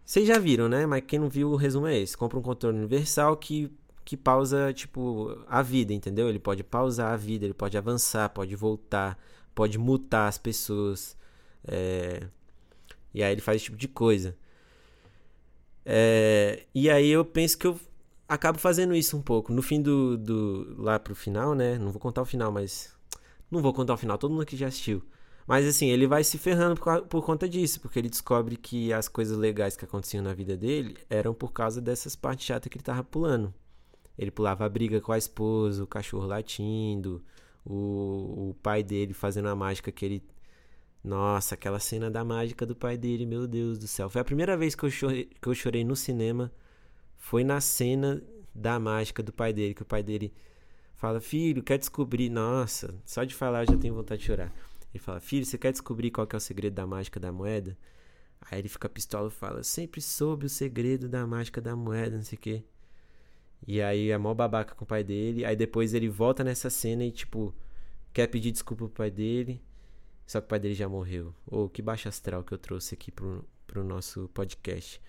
Vocês 0.05 0.27
já 0.27 0.39
viram, 0.39 0.67
né? 0.69 0.85
Mas 0.85 1.03
quem 1.05 1.19
não 1.19 1.29
viu, 1.29 1.51
o 1.51 1.55
resumo 1.55 1.87
é 1.87 1.97
esse: 1.97 2.17
compra 2.17 2.39
um 2.39 2.41
controle 2.41 2.77
universal 2.77 3.35
que, 3.37 3.71
que 4.03 4.17
pausa, 4.17 4.73
tipo, 4.73 5.37
a 5.47 5.61
vida, 5.61 5.93
entendeu? 5.93 6.29
Ele 6.29 6.39
pode 6.39 6.63
pausar 6.63 7.13
a 7.13 7.17
vida, 7.17 7.45
ele 7.45 7.53
pode 7.53 7.77
avançar, 7.77 8.29
pode 8.29 8.55
voltar, 8.55 9.17
pode 9.53 9.77
mutar 9.77 10.27
as 10.27 10.37
pessoas. 10.37 11.17
É... 11.65 12.27
E 13.13 13.21
aí 13.23 13.31
ele 13.31 13.41
faz 13.41 13.57
esse 13.57 13.65
tipo 13.65 13.77
de 13.77 13.87
coisa. 13.87 14.35
É... 15.85 16.65
E 16.73 16.89
aí 16.89 17.09
eu 17.09 17.25
penso 17.25 17.57
que 17.57 17.67
eu 17.67 17.79
acabo 18.27 18.59
fazendo 18.59 18.95
isso 18.95 19.17
um 19.17 19.21
pouco. 19.21 19.51
No 19.51 19.61
fim 19.61 19.81
do, 19.81 20.17
do. 20.17 20.75
Lá 20.81 20.99
pro 20.99 21.15
final, 21.15 21.53
né? 21.53 21.77
Não 21.77 21.91
vou 21.91 21.99
contar 21.99 22.21
o 22.21 22.25
final, 22.25 22.51
mas. 22.51 22.95
Não 23.49 23.61
vou 23.61 23.73
contar 23.73 23.93
o 23.93 23.97
final, 23.97 24.17
todo 24.17 24.31
mundo 24.31 24.43
aqui 24.43 24.55
já 24.55 24.67
assistiu. 24.67 25.03
Mas 25.45 25.67
assim, 25.67 25.89
ele 25.89 26.07
vai 26.07 26.23
se 26.23 26.37
ferrando 26.37 26.79
por, 26.79 27.01
por, 27.07 27.25
conta 27.25 27.49
disso, 27.49 27.81
porque 27.81 27.99
ele 27.99 28.09
descobre 28.09 28.55
que 28.55 28.93
as 28.93 29.09
coisas 29.09 29.37
legais 29.37 29.75
que 29.75 29.83
aconteciam 29.83 30.23
na 30.23 30.33
vida 30.33 30.55
dele 30.55 30.97
eram 31.09 31.33
por 31.33 31.51
causa 31.51 31.81
dessas 31.81 32.15
partes 32.15 32.45
chatas 32.45 32.69
que 32.69 32.77
ele 32.77 32.83
tava 32.83 33.03
pulando. 33.03 33.53
Ele 34.17 34.31
pulava 34.31 34.65
a 34.65 34.69
briga 34.69 35.01
com 35.01 35.11
a 35.11 35.17
esposa, 35.17 35.83
o 35.83 35.87
cachorro 35.87 36.25
latindo, 36.25 37.21
o, 37.65 38.51
o 38.51 38.55
pai 38.61 38.83
dele 38.83 39.13
fazendo 39.13 39.49
a 39.49 39.55
mágica 39.55 39.91
que 39.91 40.05
ele. 40.05 40.23
Nossa, 41.03 41.55
aquela 41.55 41.79
cena 41.79 42.11
da 42.11 42.23
mágica 42.23 42.65
do 42.65 42.75
pai 42.75 42.97
dele, 42.97 43.25
meu 43.25 43.47
Deus 43.47 43.79
do 43.79 43.87
céu. 43.87 44.09
Foi 44.09 44.21
a 44.21 44.25
primeira 44.25 44.55
vez 44.55 44.75
que 44.75 44.83
eu 44.83 44.91
chorei, 44.91 45.25
que 45.41 45.47
eu 45.47 45.55
chorei 45.55 45.83
no 45.83 45.95
cinema. 45.95 46.51
Foi 47.17 47.43
na 47.43 47.59
cena 47.59 48.21
da 48.53 48.79
mágica 48.79 49.23
do 49.23 49.33
pai 49.33 49.53
dele, 49.53 49.73
que 49.73 49.81
o 49.81 49.85
pai 49.85 50.03
dele 50.03 50.33
fala: 50.95 51.19
Filho, 51.19 51.63
quer 51.63 51.79
descobrir? 51.79 52.29
Nossa, 52.29 52.93
só 53.05 53.23
de 53.23 53.33
falar 53.33 53.63
eu 53.63 53.73
já 53.73 53.77
tenho 53.77 53.95
vontade 53.95 54.21
de 54.21 54.27
chorar. 54.27 54.53
Ele 54.93 55.03
fala: 55.03 55.19
Filho, 55.19 55.45
você 55.45 55.57
quer 55.57 55.71
descobrir 55.71 56.11
qual 56.11 56.27
que 56.27 56.35
é 56.35 56.37
o 56.37 56.41
segredo 56.41 56.73
da 56.75 56.85
mágica 56.85 57.19
da 57.19 57.31
moeda? 57.31 57.77
Aí 58.49 58.59
ele 58.59 58.69
fica 58.69 58.87
pistola 58.89 59.29
e 59.29 59.31
fala: 59.31 59.63
Sempre 59.63 60.01
soube 60.01 60.45
o 60.45 60.49
segredo 60.49 61.09
da 61.09 61.25
mágica 61.25 61.59
da 61.61 61.75
moeda, 61.75 62.17
não 62.17 62.23
sei 62.23 62.37
o 62.37 62.41
quê. 62.41 62.63
E 63.67 63.81
aí 63.81 64.09
é 64.11 64.17
mó 64.17 64.33
babaca 64.33 64.75
com 64.75 64.83
o 64.83 64.87
pai 64.87 65.03
dele. 65.03 65.45
Aí 65.45 65.55
depois 65.55 65.93
ele 65.93 66.09
volta 66.09 66.43
nessa 66.43 66.69
cena 66.69 67.03
e, 67.03 67.11
tipo, 67.11 67.53
quer 68.13 68.27
pedir 68.27 68.51
desculpa 68.51 68.85
pro 68.85 68.93
pai 68.93 69.11
dele. 69.11 69.61
Só 70.31 70.39
que 70.39 70.45
o 70.45 70.47
pai 70.47 70.59
dele 70.59 70.73
já 70.73 70.87
morreu. 70.87 71.35
Ou 71.45 71.65
oh, 71.65 71.69
que 71.69 71.81
baixa 71.81 72.07
astral 72.07 72.41
que 72.41 72.53
eu 72.53 72.57
trouxe 72.57 72.93
aqui 72.95 73.11
pro, 73.11 73.43
pro 73.67 73.83
nosso 73.83 74.29
podcast. 74.33 75.01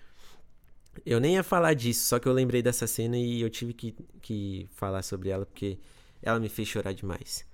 Eu 1.05 1.17
nem 1.17 1.35
ia 1.35 1.43
falar 1.43 1.73
disso, 1.75 2.05
só 2.05 2.19
que 2.19 2.27
eu 2.27 2.33
lembrei 2.33 2.61
dessa 2.61 2.85
cena 2.85 3.17
e 3.17 3.39
eu 3.39 3.49
tive 3.49 3.73
que, 3.73 3.95
que 4.21 4.67
falar 4.73 5.01
sobre 5.01 5.29
ela 5.29 5.45
porque 5.45 5.79
ela 6.21 6.41
me 6.41 6.49
fez 6.49 6.67
chorar 6.67 6.91
demais. 6.91 7.47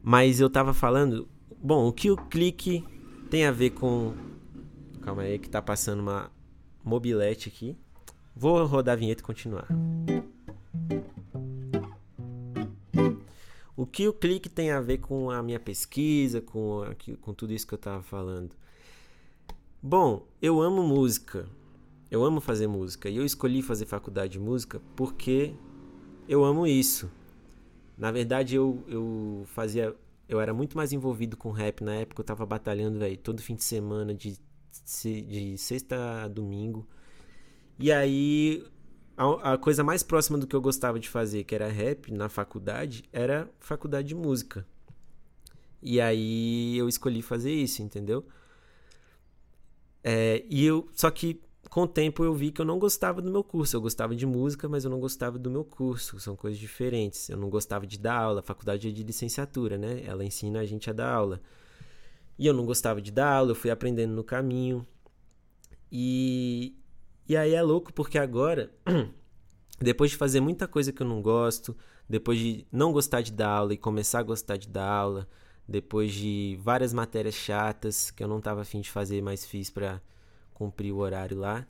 Mas 0.00 0.38
eu 0.38 0.48
tava 0.48 0.72
falando. 0.72 1.28
Bom, 1.58 1.88
o 1.88 1.92
que 1.92 2.12
o 2.12 2.16
clique 2.16 2.84
tem 3.28 3.44
a 3.44 3.50
ver 3.50 3.70
com. 3.70 4.14
Calma 5.02 5.22
aí, 5.22 5.40
que 5.40 5.50
tá 5.50 5.60
passando 5.60 5.98
uma 5.98 6.30
mobilete 6.84 7.48
aqui. 7.48 7.76
Vou 8.36 8.64
rodar 8.66 8.92
a 8.92 8.96
vinheta 8.96 9.20
e 9.20 9.24
continuar. 9.24 9.66
O 13.86 13.88
que 13.88 14.08
o 14.08 14.12
clique 14.12 14.48
tem 14.48 14.72
a 14.72 14.80
ver 14.80 14.98
com 14.98 15.30
a 15.30 15.40
minha 15.40 15.60
pesquisa, 15.60 16.40
com, 16.40 16.82
a, 16.82 16.92
com 17.20 17.32
tudo 17.32 17.52
isso 17.52 17.64
que 17.64 17.72
eu 17.72 17.78
tava 17.78 18.02
falando? 18.02 18.50
Bom, 19.80 20.26
eu 20.42 20.60
amo 20.60 20.82
música. 20.82 21.48
Eu 22.10 22.24
amo 22.24 22.40
fazer 22.40 22.66
música. 22.66 23.08
E 23.08 23.16
eu 23.16 23.24
escolhi 23.24 23.62
fazer 23.62 23.86
faculdade 23.86 24.32
de 24.32 24.40
música 24.40 24.82
porque 24.96 25.54
eu 26.28 26.44
amo 26.44 26.66
isso. 26.66 27.08
Na 27.96 28.10
verdade, 28.10 28.56
eu, 28.56 28.82
eu 28.88 29.44
fazia. 29.46 29.94
Eu 30.28 30.40
era 30.40 30.52
muito 30.52 30.76
mais 30.76 30.92
envolvido 30.92 31.36
com 31.36 31.52
rap 31.52 31.84
na 31.84 31.94
época. 31.94 32.22
Eu 32.22 32.26
tava 32.26 32.44
batalhando, 32.44 32.98
velho, 32.98 33.16
todo 33.16 33.40
fim 33.40 33.54
de 33.54 33.62
semana, 33.62 34.12
de, 34.12 34.36
de 35.22 35.56
sexta 35.56 36.24
a 36.24 36.28
domingo. 36.28 36.84
E 37.78 37.92
aí, 37.92 38.64
a, 39.16 39.54
a, 39.54 39.58
coisa 39.58 39.82
mais 39.82 40.02
próxima 40.02 40.38
do 40.38 40.46
que 40.46 40.54
eu 40.54 40.60
gostava 40.60 40.98
de 40.98 41.08
fazer, 41.08 41.44
que 41.44 41.54
era 41.54 41.68
rap 41.68 42.12
na 42.12 42.28
faculdade, 42.28 43.04
era 43.12 43.48
faculdade 43.58 44.08
de 44.08 44.14
música. 44.14 44.66
E 45.82 46.00
aí 46.00 46.76
eu 46.76 46.88
escolhi 46.88 47.22
fazer 47.22 47.52
isso, 47.52 47.82
entendeu? 47.82 48.26
É, 50.02 50.44
e 50.48 50.64
eu, 50.64 50.88
só 50.94 51.10
que 51.10 51.40
com 51.68 51.82
o 51.82 51.88
tempo 51.88 52.24
eu 52.24 52.32
vi 52.32 52.50
que 52.50 52.60
eu 52.60 52.64
não 52.64 52.78
gostava 52.78 53.20
do 53.20 53.30
meu 53.30 53.42
curso. 53.42 53.76
Eu 53.76 53.80
gostava 53.80 54.14
de 54.14 54.24
música, 54.24 54.68
mas 54.68 54.84
eu 54.84 54.90
não 54.90 55.00
gostava 55.00 55.38
do 55.38 55.50
meu 55.50 55.64
curso. 55.64 56.18
São 56.20 56.36
coisas 56.36 56.58
diferentes. 56.58 57.28
Eu 57.28 57.36
não 57.36 57.50
gostava 57.50 57.86
de 57.86 57.98
dar 57.98 58.18
aula. 58.18 58.40
A 58.40 58.42
faculdade 58.42 58.88
é 58.88 58.90
de 58.90 59.02
licenciatura, 59.02 59.76
né? 59.76 60.02
Ela 60.04 60.24
ensina 60.24 60.60
a 60.60 60.64
gente 60.64 60.88
a 60.88 60.92
dar 60.92 61.12
aula. 61.12 61.40
E 62.38 62.46
eu 62.46 62.54
não 62.54 62.64
gostava 62.66 63.00
de 63.00 63.10
dar 63.10 63.32
aula, 63.32 63.50
eu 63.50 63.54
fui 63.54 63.70
aprendendo 63.70 64.12
no 64.14 64.22
caminho. 64.22 64.86
E, 65.90 66.76
e 67.28 67.36
aí 67.36 67.54
é 67.54 67.62
louco 67.62 67.92
porque 67.92 68.18
agora, 68.18 68.70
depois 69.80 70.10
de 70.10 70.16
fazer 70.16 70.40
muita 70.40 70.68
coisa 70.68 70.92
que 70.92 71.02
eu 71.02 71.06
não 71.06 71.20
gosto, 71.20 71.76
depois 72.08 72.38
de 72.38 72.66
não 72.70 72.92
gostar 72.92 73.20
de 73.20 73.32
dar 73.32 73.48
aula 73.48 73.74
e 73.74 73.76
começar 73.76 74.20
a 74.20 74.22
gostar 74.22 74.56
de 74.56 74.68
dar 74.68 74.88
aula, 74.88 75.28
depois 75.68 76.12
de 76.12 76.58
várias 76.62 76.92
matérias 76.92 77.34
chatas 77.34 78.10
que 78.10 78.22
eu 78.22 78.28
não 78.28 78.38
estava 78.38 78.62
afim 78.62 78.80
de 78.80 78.90
fazer, 78.90 79.20
mas 79.22 79.44
fiz 79.44 79.70
para 79.70 80.00
cumpri 80.54 80.92
o 80.92 80.98
horário 80.98 81.38
lá. 81.38 81.66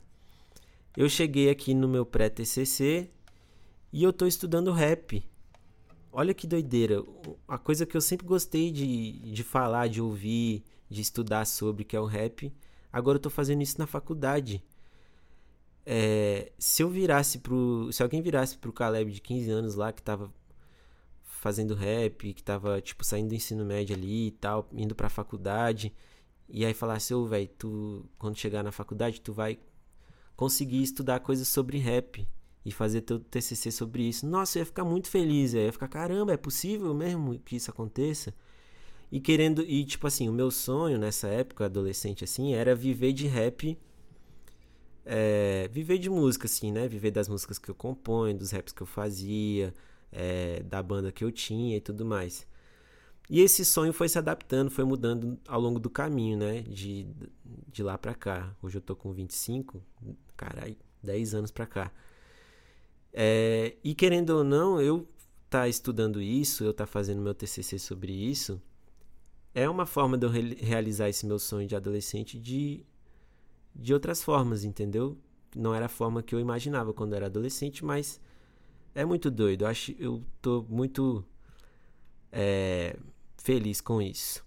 Eu 0.95 1.09
cheguei 1.09 1.49
aqui 1.49 1.73
no 1.73 1.87
meu 1.87 2.05
pré-TCC 2.05 3.09
e 3.91 4.03
eu 4.03 4.13
tô 4.13 4.25
estudando 4.25 4.71
rap. 4.71 5.23
Olha 6.11 6.33
que 6.33 6.47
doideira. 6.47 7.03
A 7.47 7.57
coisa 7.57 7.85
que 7.85 7.95
eu 7.95 8.01
sempre 8.01 8.25
gostei 8.25 8.71
de, 8.71 9.19
de 9.31 9.43
falar, 9.43 9.87
de 9.89 10.01
ouvir, 10.01 10.63
de 10.89 11.01
estudar 11.01 11.45
sobre, 11.45 11.83
que 11.83 11.95
é 11.95 11.99
o 11.99 12.05
rap. 12.05 12.51
Agora 12.91 13.17
eu 13.17 13.21
tô 13.21 13.29
fazendo 13.29 13.61
isso 13.61 13.77
na 13.77 13.85
faculdade. 13.85 14.63
É, 15.89 16.51
se 16.59 16.83
eu 16.83 16.89
virasse 16.89 17.39
pro. 17.39 17.89
Se 17.93 18.03
alguém 18.03 18.21
virasse 18.21 18.57
pro 18.57 18.73
Caleb 18.73 19.09
de 19.09 19.21
15 19.21 19.49
anos 19.49 19.75
lá, 19.75 19.93
que 19.93 20.03
tava 20.03 20.33
fazendo 21.23 21.73
rap, 21.73 22.33
que 22.33 22.43
tava, 22.43 22.81
tipo, 22.81 23.05
saindo 23.05 23.29
do 23.29 23.35
ensino 23.35 23.63
médio 23.63 23.95
ali 23.95 24.27
e 24.27 24.31
tal, 24.31 24.67
indo 24.73 24.93
pra 24.93 25.07
faculdade, 25.07 25.93
e 26.49 26.65
aí 26.65 26.73
falasse, 26.73 27.13
ô, 27.13 27.21
oh, 27.21 27.25
velho, 27.25 27.47
tu, 27.57 28.05
quando 28.19 28.35
chegar 28.37 28.63
na 28.63 28.71
faculdade, 28.71 29.21
tu 29.21 29.31
vai 29.31 29.57
conseguir 30.35 30.83
estudar 30.83 31.21
coisas 31.21 31.47
sobre 31.47 31.77
rap 31.77 32.27
e 32.65 32.71
fazer 32.71 33.01
teu 33.01 33.17
TCC 33.17 33.71
sobre 33.71 34.03
isso. 34.03 34.27
Nossa, 34.27 34.57
eu 34.57 34.61
ia 34.63 34.65
ficar 34.65 34.83
muito 34.83 35.09
feliz, 35.09 35.53
eu 35.53 35.61
ia 35.61 35.71
ficar, 35.71 35.87
caramba, 35.87 36.33
é 36.33 36.37
possível 36.37 36.93
mesmo 36.93 37.39
que 37.39 37.55
isso 37.55 37.71
aconteça? 37.71 38.33
E 39.09 39.21
querendo, 39.21 39.61
e 39.61 39.85
tipo 39.85 40.05
assim, 40.05 40.27
o 40.27 40.33
meu 40.33 40.51
sonho 40.51 40.97
nessa 40.97 41.27
época, 41.29 41.65
adolescente 41.65 42.25
assim, 42.25 42.53
era 42.53 42.75
viver 42.75 43.13
de 43.13 43.25
rap, 43.25 43.77
é, 45.09 45.69
viver 45.71 45.97
de 45.97 46.09
música 46.09 46.45
assim, 46.45 46.71
né? 46.71 46.87
Viver 46.87 47.11
das 47.11 47.29
músicas 47.29 47.57
que 47.57 47.69
eu 47.69 47.75
componho, 47.75 48.37
dos 48.37 48.51
raps 48.51 48.73
que 48.73 48.81
eu 48.81 48.87
fazia, 48.87 49.73
é, 50.11 50.61
da 50.63 50.83
banda 50.83 51.11
que 51.11 51.23
eu 51.23 51.31
tinha 51.31 51.77
e 51.77 51.81
tudo 51.81 52.05
mais. 52.05 52.45
E 53.29 53.41
esse 53.41 53.63
sonho 53.65 53.93
foi 53.93 54.09
se 54.09 54.17
adaptando, 54.17 54.69
foi 54.69 54.83
mudando 54.83 55.39
ao 55.47 55.59
longo 55.59 55.79
do 55.79 55.89
caminho, 55.89 56.37
né? 56.37 56.61
De, 56.61 57.07
de 57.71 57.83
lá 57.83 57.97
pra 57.97 58.13
cá. 58.13 58.53
Hoje 58.61 58.77
eu 58.77 58.81
tô 58.81 58.95
com 58.95 59.13
25, 59.13 59.81
caralho, 60.35 60.75
10 61.01 61.33
anos 61.35 61.51
pra 61.51 61.65
cá. 61.65 61.91
É, 63.13 63.75
e 63.83 63.95
querendo 63.95 64.31
ou 64.31 64.43
não, 64.43 64.81
eu 64.81 65.07
tá 65.49 65.67
estudando 65.67 66.21
isso, 66.21 66.63
eu 66.63 66.73
tá 66.73 66.85
fazendo 66.85 67.21
meu 67.21 67.33
TCC 67.33 67.79
sobre 67.79 68.11
isso, 68.11 68.61
é 69.55 69.69
uma 69.69 69.85
forma 69.85 70.17
de 70.17 70.25
eu 70.25 70.29
re 70.29 70.55
realizar 70.55 71.09
esse 71.09 71.25
meu 71.25 71.39
sonho 71.39 71.67
de 71.67 71.75
adolescente 71.75 72.37
de, 72.37 72.85
de 73.77 73.93
outras 73.93 74.23
formas, 74.23 74.63
entendeu? 74.63 75.17
Não 75.55 75.73
era 75.73 75.85
a 75.85 75.89
forma 75.89 76.23
que 76.23 76.33
eu 76.33 76.39
imaginava 76.39 76.93
quando 76.93 77.13
era 77.13 77.27
adolescente, 77.27 77.85
mas 77.85 78.19
é 78.93 79.05
muito 79.05 79.29
doido. 79.29 79.63
Eu 79.63 79.67
acho, 79.67 79.95
eu 79.99 80.23
tô 80.41 80.65
muito 80.67 81.23
é, 82.31 82.97
feliz 83.37 83.79
com 83.79 84.01
isso. 84.01 84.45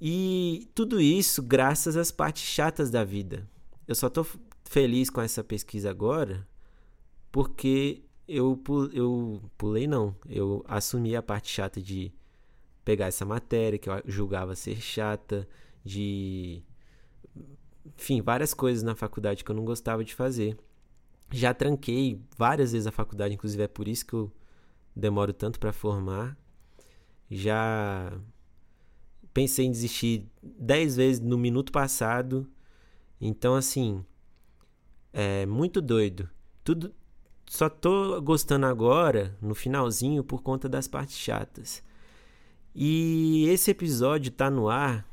E 0.00 0.68
tudo 0.74 1.00
isso 1.00 1.42
graças 1.42 1.96
às 1.96 2.10
partes 2.10 2.42
chatas 2.42 2.90
da 2.90 3.04
vida. 3.04 3.48
Eu 3.86 3.94
só 3.94 4.08
tô 4.08 4.26
feliz 4.64 5.10
com 5.10 5.20
essa 5.20 5.44
pesquisa 5.44 5.90
agora 5.90 6.46
porque 7.30 8.02
eu, 8.28 8.60
eu 8.92 9.42
pulei, 9.58 9.86
não. 9.86 10.14
Eu 10.28 10.64
assumi 10.66 11.14
a 11.16 11.22
parte 11.22 11.50
chata 11.50 11.80
de 11.80 12.12
pegar 12.84 13.06
essa 13.06 13.24
matéria 13.24 13.78
que 13.78 13.88
eu 13.88 14.02
julgava 14.06 14.54
ser 14.54 14.80
chata, 14.80 15.48
de. 15.84 16.62
Enfim, 17.86 18.22
várias 18.22 18.54
coisas 18.54 18.82
na 18.82 18.94
faculdade 18.94 19.44
que 19.44 19.50
eu 19.50 19.56
não 19.56 19.64
gostava 19.64 20.04
de 20.04 20.14
fazer. 20.14 20.56
Já 21.30 21.52
tranquei 21.54 22.20
várias 22.36 22.72
vezes 22.72 22.86
a 22.86 22.92
faculdade, 22.92 23.34
inclusive 23.34 23.62
é 23.62 23.68
por 23.68 23.88
isso 23.88 24.06
que 24.06 24.14
eu 24.14 24.32
demoro 24.94 25.32
tanto 25.32 25.58
para 25.58 25.72
formar 25.72 26.36
já 27.30 28.12
pensei 29.32 29.66
em 29.66 29.70
desistir 29.70 30.28
dez 30.42 30.96
vezes 30.96 31.20
no 31.20 31.36
minuto 31.36 31.72
passado. 31.72 32.48
Então, 33.20 33.54
assim, 33.54 34.04
é 35.12 35.46
muito 35.46 35.80
doido. 35.80 36.28
Tudo, 36.62 36.94
só 37.46 37.68
tô 37.68 38.20
gostando 38.22 38.66
agora, 38.66 39.36
no 39.40 39.54
finalzinho, 39.54 40.22
por 40.22 40.42
conta 40.42 40.68
das 40.68 40.86
partes 40.86 41.18
chatas. 41.18 41.82
E 42.74 43.46
esse 43.48 43.70
episódio 43.70 44.32
tá 44.32 44.50
no 44.50 44.68
ar, 44.68 45.06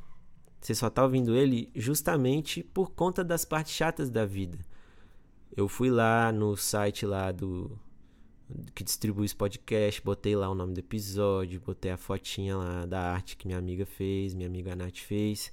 você 0.61 0.75
só 0.75 0.89
tá 0.89 1.03
ouvindo 1.03 1.35
ele 1.35 1.71
justamente 1.75 2.63
por 2.63 2.91
conta 2.91 3.23
das 3.23 3.43
partes 3.43 3.73
chatas 3.73 4.09
da 4.09 4.25
vida. 4.25 4.59
Eu 5.57 5.67
fui 5.67 5.89
lá 5.89 6.31
no 6.31 6.55
site 6.55 7.05
lá 7.05 7.31
do 7.31 7.77
que 8.75 8.83
distribui 8.83 9.25
esse 9.25 9.35
podcast, 9.35 10.01
botei 10.01 10.35
lá 10.35 10.49
o 10.49 10.55
nome 10.55 10.73
do 10.73 10.79
episódio, 10.79 11.61
botei 11.61 11.91
a 11.91 11.97
fotinha 11.97 12.55
lá 12.57 12.85
da 12.85 13.01
arte 13.11 13.35
que 13.35 13.47
minha 13.47 13.57
amiga 13.57 13.85
fez, 13.85 14.33
minha 14.33 14.47
amiga 14.47 14.75
Nath 14.75 14.97
fez. 14.97 15.51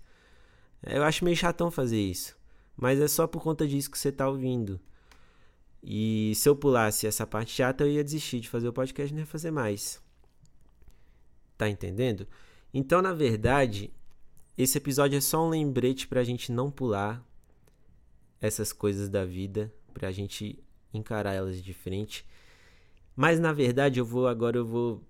Eu 0.82 1.02
acho 1.02 1.24
meio 1.24 1.36
chatão 1.36 1.70
fazer 1.70 2.00
isso, 2.00 2.36
mas 2.76 3.00
é 3.00 3.08
só 3.08 3.26
por 3.26 3.42
conta 3.42 3.66
disso 3.66 3.90
que 3.90 3.98
você 3.98 4.12
tá 4.12 4.28
ouvindo. 4.28 4.80
E 5.82 6.32
se 6.34 6.48
eu 6.48 6.56
pulasse 6.56 7.06
essa 7.06 7.26
parte 7.26 7.52
chata, 7.52 7.84
eu 7.84 7.90
ia 7.90 8.04
desistir 8.04 8.40
de 8.40 8.48
fazer 8.48 8.68
o 8.68 8.72
podcast 8.72 9.12
e 9.12 9.14
não 9.14 9.22
ia 9.22 9.26
fazer 9.26 9.50
mais. 9.50 10.02
Tá 11.56 11.68
entendendo? 11.68 12.26
Então, 12.74 13.00
na 13.00 13.12
verdade, 13.12 13.92
esse 14.58 14.76
episódio 14.76 15.16
é 15.16 15.20
só 15.20 15.46
um 15.46 15.48
lembrete 15.48 16.08
pra 16.08 16.24
gente 16.24 16.50
não 16.50 16.68
pular 16.68 17.24
essas 18.40 18.72
coisas 18.72 19.08
da 19.08 19.24
vida, 19.24 19.72
pra 19.94 20.10
gente 20.10 20.58
encarar 20.92 21.32
elas 21.32 21.62
de 21.62 21.72
frente. 21.72 22.26
Mas 23.14 23.38
na 23.38 23.52
verdade, 23.52 24.00
eu 24.00 24.04
vou 24.04 24.26
agora 24.26 24.58
eu 24.58 24.66
vou 24.66 25.02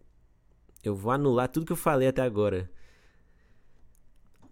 eu 0.85 0.95
vou 0.95 1.11
anular 1.11 1.49
tudo 1.49 1.67
que 1.67 1.73
eu 1.73 1.77
falei 1.77 2.09
até 2.09 2.21
agora. 2.23 2.71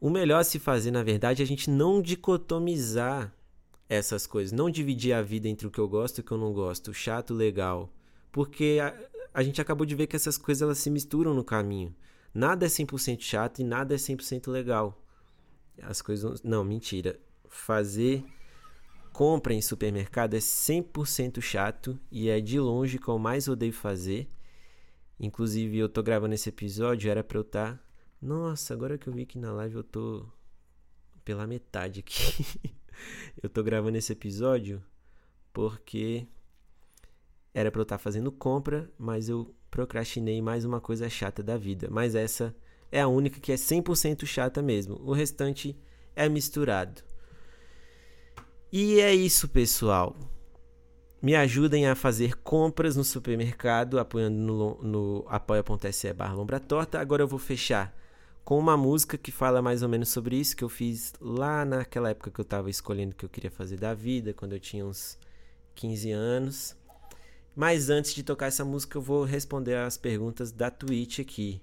O 0.00 0.10
melhor 0.10 0.40
a 0.40 0.44
se 0.44 0.58
fazer, 0.58 0.90
na 0.90 1.02
verdade, 1.02 1.42
é 1.42 1.44
a 1.44 1.46
gente 1.46 1.70
não 1.70 2.00
dicotomizar 2.00 3.34
essas 3.88 4.26
coisas. 4.26 4.52
Não 4.52 4.70
dividir 4.70 5.12
a 5.12 5.22
vida 5.22 5.48
entre 5.48 5.66
o 5.66 5.70
que 5.70 5.78
eu 5.78 5.88
gosto 5.88 6.18
e 6.18 6.20
o 6.20 6.24
que 6.24 6.32
eu 6.32 6.38
não 6.38 6.52
gosto, 6.52 6.92
chato, 6.92 7.32
legal. 7.32 7.92
Porque 8.32 8.78
a, 8.82 8.94
a 9.32 9.42
gente 9.42 9.60
acabou 9.60 9.86
de 9.86 9.94
ver 9.94 10.06
que 10.06 10.16
essas 10.16 10.36
coisas 10.36 10.62
elas 10.62 10.78
se 10.78 10.90
misturam 10.90 11.34
no 11.34 11.44
caminho. 11.44 11.94
Nada 12.36 12.66
é 12.66 12.68
100% 12.68 13.22
chato 13.22 13.60
e 13.60 13.64
nada 13.64 13.94
é 13.94 13.96
100% 13.96 14.50
legal. 14.50 15.02
As 15.80 16.02
coisas. 16.02 16.42
Não, 16.42 16.62
mentira. 16.62 17.18
Fazer 17.48 18.22
compra 19.10 19.54
em 19.54 19.62
supermercado 19.62 20.34
é 20.34 20.38
100% 20.38 21.40
chato 21.40 21.98
e 22.10 22.28
é 22.28 22.38
de 22.38 22.60
longe 22.60 22.98
que 22.98 23.08
eu 23.08 23.18
mais 23.18 23.48
odeio 23.48 23.72
fazer. 23.72 24.30
Inclusive, 25.18 25.78
eu 25.78 25.88
tô 25.88 26.02
gravando 26.02 26.34
esse 26.34 26.50
episódio, 26.50 27.10
era 27.10 27.24
pra 27.24 27.38
eu 27.38 27.42
estar. 27.42 27.78
Tá... 27.78 27.82
Nossa, 28.20 28.74
agora 28.74 28.98
que 28.98 29.06
eu 29.06 29.14
vi 29.14 29.24
que 29.24 29.38
na 29.38 29.50
live 29.54 29.76
eu 29.76 29.84
tô 29.84 30.26
pela 31.24 31.46
metade 31.46 32.00
aqui. 32.00 32.44
eu 33.42 33.48
tô 33.48 33.62
gravando 33.62 33.96
esse 33.96 34.12
episódio 34.12 34.84
porque 35.54 36.28
era 37.54 37.72
para 37.72 37.80
eu 37.80 37.84
estar 37.84 37.96
tá 37.96 38.02
fazendo 38.02 38.30
compra, 38.30 38.92
mas 38.98 39.30
eu 39.30 39.55
procrastinei 39.70 40.40
mais 40.40 40.64
uma 40.64 40.80
coisa 40.80 41.08
chata 41.08 41.42
da 41.42 41.56
vida. 41.56 41.88
Mas 41.90 42.14
essa 42.14 42.54
é 42.90 43.00
a 43.00 43.08
única 43.08 43.40
que 43.40 43.52
é 43.52 43.56
100% 43.56 44.24
chata 44.26 44.62
mesmo. 44.62 45.00
O 45.04 45.12
restante 45.12 45.76
é 46.14 46.28
misturado. 46.28 47.02
E 48.72 49.00
é 49.00 49.14
isso, 49.14 49.48
pessoal. 49.48 50.16
Me 51.22 51.34
ajudem 51.34 51.86
a 51.86 51.94
fazer 51.94 52.36
compras 52.38 52.94
no 52.94 53.04
supermercado, 53.04 53.98
apoiando 53.98 54.36
no, 54.36 54.82
no 54.82 55.26
apoia.se 55.28 56.12
barra 56.12 56.60
Torta. 56.60 57.00
Agora 57.00 57.22
eu 57.22 57.28
vou 57.28 57.38
fechar 57.38 57.96
com 58.44 58.58
uma 58.58 58.76
música 58.76 59.18
que 59.18 59.32
fala 59.32 59.60
mais 59.60 59.82
ou 59.82 59.88
menos 59.88 60.08
sobre 60.08 60.36
isso, 60.36 60.56
que 60.56 60.62
eu 60.62 60.68
fiz 60.68 61.12
lá 61.20 61.64
naquela 61.64 62.10
época 62.10 62.30
que 62.30 62.40
eu 62.40 62.44
estava 62.44 62.70
escolhendo 62.70 63.12
o 63.12 63.16
que 63.16 63.24
eu 63.24 63.28
queria 63.28 63.50
fazer 63.50 63.76
da 63.76 63.92
vida, 63.92 64.32
quando 64.32 64.52
eu 64.52 64.60
tinha 64.60 64.86
uns 64.86 65.18
15 65.74 66.12
anos. 66.12 66.76
Mas 67.56 67.88
antes 67.88 68.14
de 68.14 68.22
tocar 68.22 68.48
essa 68.48 68.66
música, 68.66 68.98
eu 68.98 69.02
vou 69.02 69.24
responder 69.24 69.76
as 69.76 69.96
perguntas 69.96 70.52
da 70.52 70.70
Twitch 70.70 71.20
aqui. 71.20 71.62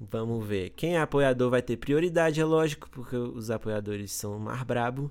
Vamos 0.00 0.46
ver. 0.46 0.70
Quem 0.70 0.94
é 0.94 1.00
apoiador 1.00 1.50
vai 1.50 1.60
ter 1.60 1.76
prioridade, 1.76 2.40
é 2.40 2.44
lógico, 2.44 2.88
porque 2.90 3.16
os 3.16 3.50
apoiadores 3.50 4.12
são 4.12 4.38
mais 4.38 4.62
brabo. 4.62 5.10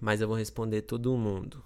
Mas 0.00 0.20
eu 0.20 0.26
vou 0.26 0.36
responder 0.36 0.82
todo 0.82 1.16
mundo. 1.16 1.62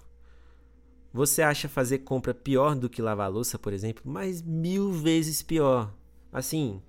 Você 1.11 1.41
acha 1.41 1.67
fazer 1.67 1.99
compra 1.99 2.33
pior 2.33 2.75
do 2.75 2.89
que 2.89 3.01
lavar 3.01 3.31
louça, 3.31 3.57
por 3.57 3.73
exemplo? 3.73 4.03
Mas 4.05 4.41
mil 4.43 4.91
vezes 4.91 5.41
pior. 5.41 5.91
Assim, 6.31 6.79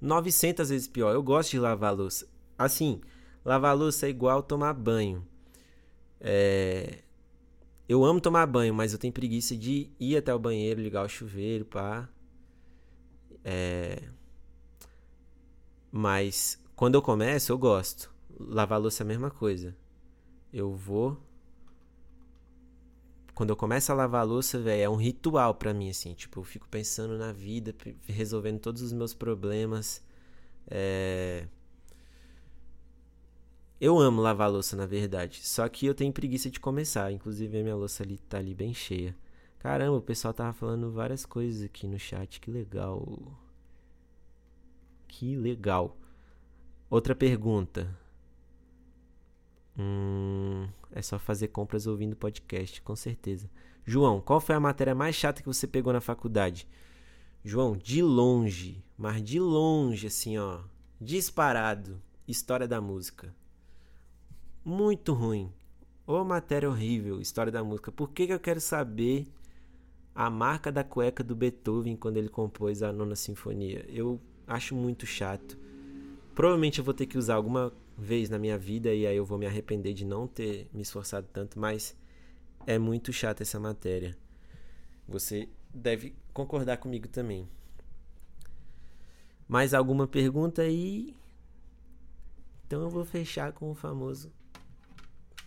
900 0.00 0.70
vezes 0.70 0.88
pior. 0.88 1.12
Eu 1.12 1.22
gosto 1.22 1.50
de 1.50 1.58
lavar 1.58 1.94
louça. 1.94 2.26
Assim, 2.56 3.02
lavar 3.44 3.76
louça 3.76 4.06
é 4.06 4.08
igual 4.08 4.42
tomar 4.42 4.72
banho. 4.72 5.26
É... 6.20 7.00
Eu 7.90 8.04
amo 8.04 8.20
tomar 8.20 8.46
banho, 8.46 8.72
mas 8.72 8.92
eu 8.92 9.00
tenho 9.00 9.12
preguiça 9.12 9.56
de 9.56 9.90
ir 9.98 10.16
até 10.16 10.32
o 10.32 10.38
banheiro, 10.38 10.80
ligar 10.80 11.04
o 11.04 11.08
chuveiro, 11.08 11.64
pá. 11.64 12.08
É... 13.44 14.00
Mas 15.90 16.56
quando 16.76 16.94
eu 16.94 17.02
começo, 17.02 17.50
eu 17.50 17.58
gosto. 17.58 18.08
Lavar 18.38 18.80
louça 18.80 19.02
é 19.02 19.04
a 19.04 19.08
mesma 19.08 19.28
coisa. 19.28 19.76
Eu 20.52 20.72
vou 20.72 21.20
quando 23.34 23.50
eu 23.50 23.56
começo 23.56 23.90
a 23.90 23.94
lavar 23.96 24.20
a 24.20 24.24
louça, 24.24 24.60
velho, 24.60 24.82
é 24.82 24.88
um 24.88 24.94
ritual 24.94 25.56
para 25.56 25.74
mim, 25.74 25.90
assim. 25.90 26.14
Tipo, 26.14 26.38
eu 26.38 26.44
fico 26.44 26.68
pensando 26.68 27.18
na 27.18 27.32
vida, 27.32 27.74
resolvendo 28.06 28.60
todos 28.60 28.82
os 28.82 28.92
meus 28.92 29.14
problemas. 29.14 30.00
É... 30.68 31.48
Eu 33.80 33.98
amo 33.98 34.20
lavar 34.20 34.48
a 34.48 34.50
louça, 34.50 34.76
na 34.76 34.84
verdade. 34.84 35.40
Só 35.42 35.66
que 35.68 35.86
eu 35.86 35.94
tenho 35.94 36.12
preguiça 36.12 36.50
de 36.50 36.60
começar. 36.60 37.10
Inclusive, 37.12 37.58
a 37.58 37.62
minha 37.62 37.74
louça 37.74 38.02
ali 38.02 38.18
tá 38.18 38.38
ali 38.38 38.54
bem 38.54 38.74
cheia. 38.74 39.16
Caramba, 39.58 39.96
o 39.96 40.02
pessoal 40.02 40.34
tava 40.34 40.52
falando 40.52 40.92
várias 40.92 41.24
coisas 41.24 41.62
aqui 41.62 41.86
no 41.86 41.98
chat. 41.98 42.40
Que 42.40 42.50
legal. 42.50 43.38
Que 45.08 45.34
legal. 45.34 45.96
Outra 46.90 47.14
pergunta. 47.14 47.98
Hum, 49.78 50.68
é 50.92 51.00
só 51.00 51.18
fazer 51.18 51.48
compras 51.48 51.86
ouvindo 51.86 52.14
podcast, 52.14 52.82
com 52.82 52.94
certeza. 52.94 53.48
João, 53.86 54.20
qual 54.20 54.40
foi 54.40 54.54
a 54.54 54.60
matéria 54.60 54.94
mais 54.94 55.16
chata 55.16 55.40
que 55.40 55.48
você 55.48 55.66
pegou 55.66 55.92
na 55.92 56.02
faculdade? 56.02 56.68
João, 57.42 57.76
de 57.76 58.02
longe, 58.02 58.84
mas 58.98 59.22
de 59.22 59.40
longe, 59.40 60.06
assim, 60.06 60.36
ó, 60.36 60.60
disparado, 61.00 62.00
história 62.28 62.68
da 62.68 62.78
música. 62.80 63.34
Muito 64.64 65.14
ruim. 65.14 65.50
Ô 66.06 66.22
matéria 66.22 66.68
horrível, 66.68 67.18
história 67.18 67.50
da 67.50 67.64
música. 67.64 67.90
Por 67.90 68.10
que, 68.10 68.26
que 68.26 68.32
eu 68.32 68.38
quero 68.38 68.60
saber 68.60 69.26
a 70.14 70.28
marca 70.28 70.70
da 70.70 70.84
cueca 70.84 71.24
do 71.24 71.34
Beethoven 71.34 71.96
quando 71.96 72.18
ele 72.18 72.28
compôs 72.28 72.82
a 72.82 72.92
nona 72.92 73.16
sinfonia? 73.16 73.86
Eu 73.88 74.20
acho 74.46 74.74
muito 74.74 75.06
chato. 75.06 75.56
Provavelmente 76.34 76.78
eu 76.78 76.84
vou 76.84 76.92
ter 76.92 77.06
que 77.06 77.16
usar 77.16 77.36
alguma 77.36 77.72
vez 77.96 78.28
na 78.28 78.38
minha 78.38 78.58
vida 78.58 78.92
e 78.92 79.06
aí 79.06 79.16
eu 79.16 79.24
vou 79.24 79.38
me 79.38 79.46
arrepender 79.46 79.94
de 79.94 80.04
não 80.04 80.26
ter 80.26 80.68
me 80.74 80.82
esforçado 80.82 81.26
tanto, 81.32 81.58
mas 81.58 81.96
é 82.66 82.78
muito 82.78 83.14
chata 83.14 83.42
essa 83.42 83.58
matéria. 83.58 84.14
Você 85.08 85.48
deve 85.72 86.14
concordar 86.34 86.76
comigo 86.76 87.08
também. 87.08 87.48
Mais 89.48 89.72
alguma 89.72 90.06
pergunta 90.06 90.60
aí? 90.60 91.16
Então 92.66 92.82
eu 92.82 92.90
vou 92.90 93.06
fechar 93.06 93.52
com 93.52 93.70
o 93.70 93.74
famoso 93.74 94.30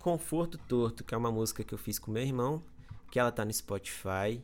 Conforto 0.04 0.58
Torto, 0.58 1.02
que 1.02 1.16
é 1.16 1.18
uma 1.18 1.32
música 1.32 1.64
que 1.64 1.74
eu 1.74 1.78
fiz 1.78 1.98
com 1.98 2.12
meu 2.12 2.22
irmão, 2.22 2.62
que 3.10 3.18
ela 3.18 3.32
tá 3.32 3.46
no 3.46 3.54
Spotify. 3.54 4.44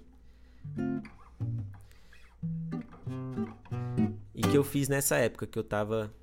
E 4.34 4.42
que 4.42 4.58
eu 4.58 4.64
fiz 4.64 4.88
nessa 4.88 5.18
época 5.18 5.46
que 5.46 5.60
eu 5.60 5.64
tava 5.66 6.14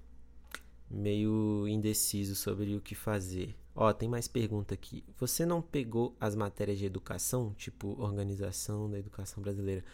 meio 0.90 1.68
indeciso 1.68 2.35
sobre 2.35 2.77
o 2.77 2.81
que 2.81 2.94
fazer. 2.94 3.55
Ó, 3.75 3.92
tem 3.92 4.09
mais 4.09 4.27
pergunta 4.27 4.72
aqui. 4.72 5.05
Você 5.18 5.44
não 5.44 5.61
pegou 5.61 6.16
as 6.18 6.35
matérias 6.35 6.79
de 6.79 6.87
educação, 6.87 7.53
tipo 7.59 7.94
organização 8.03 8.90
da 8.90 8.99
educação 8.99 9.42
brasileira? 9.42 9.85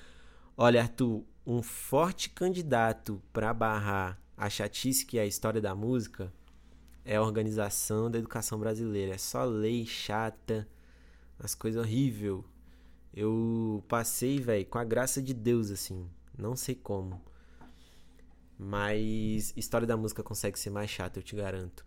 Olha, 0.57 0.83
Arthur, 0.83 1.25
um 1.45 1.65
forte 1.65 2.31
candidato 2.31 3.21
para 3.33 3.53
barrar 3.53 4.23
a 4.37 4.49
chatice 4.49 5.05
que 5.05 5.19
é 5.19 5.23
a 5.23 5.27
história 5.27 5.61
da 5.61 5.75
música 5.75 6.33
é 7.05 7.17
a 7.17 7.23
organização 7.23 8.11
da 8.11 8.19
educação 8.19 8.59
brasileira. 8.59 9.15
É 9.15 9.19
só 9.19 9.45
lei 9.45 9.87
chata, 9.87 10.69
as 11.39 11.55
coisas 11.55 11.83
horrível. 11.83 12.45
Eu 13.15 13.85
passei, 13.89 14.39
velho, 14.39 14.67
com 14.67 14.79
a 14.79 14.85
graça 14.85 15.21
de 15.21 15.35
Deus 15.35 15.71
assim, 15.71 16.09
não 16.37 16.57
sei 16.57 16.75
como. 16.75 17.21
Mas 18.59 19.53
história 19.57 19.87
da 19.87 19.97
música 19.97 20.23
consegue 20.23 20.59
ser 20.59 20.71
mais 20.71 20.91
chata, 20.91 21.19
eu 21.19 21.23
te 21.23 21.35
garanto. 21.35 21.85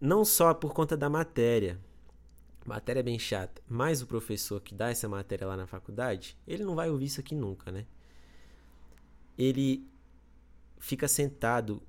Não 0.00 0.24
só 0.24 0.52
por 0.52 0.74
conta 0.74 0.96
da 0.96 1.08
matéria. 1.08 1.80
Matéria 2.66 3.00
é 3.00 3.02
bem 3.04 3.18
chata. 3.18 3.62
Mas 3.68 4.02
o 4.02 4.06
professor 4.06 4.60
que 4.60 4.74
dá 4.74 4.90
essa 4.90 5.08
matéria 5.08 5.46
lá 5.46 5.56
na 5.56 5.66
faculdade, 5.66 6.36
ele 6.46 6.64
não 6.64 6.74
vai 6.74 6.90
ouvir 6.90 7.06
isso 7.06 7.20
aqui 7.20 7.34
nunca, 7.34 7.70
né? 7.70 7.86
Ele 9.38 9.88
fica 10.78 11.06
sentado 11.06 11.80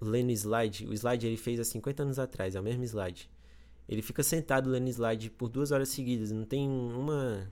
lendo 0.00 0.30
slide. 0.32 0.86
O 0.86 0.92
slide 0.92 1.26
ele 1.26 1.36
fez 1.36 1.60
há 1.60 1.64
50 1.64 2.02
anos 2.02 2.18
atrás, 2.18 2.54
é 2.54 2.60
o 2.60 2.62
mesmo 2.62 2.84
slide. 2.84 3.30
Ele 3.88 4.02
fica 4.02 4.22
sentado 4.22 4.70
lendo 4.70 4.88
slide 4.88 5.30
por 5.30 5.48
duas 5.48 5.70
horas 5.70 5.88
seguidas. 5.88 6.30
Não 6.30 6.44
tem 6.44 6.68
uma 6.68 7.50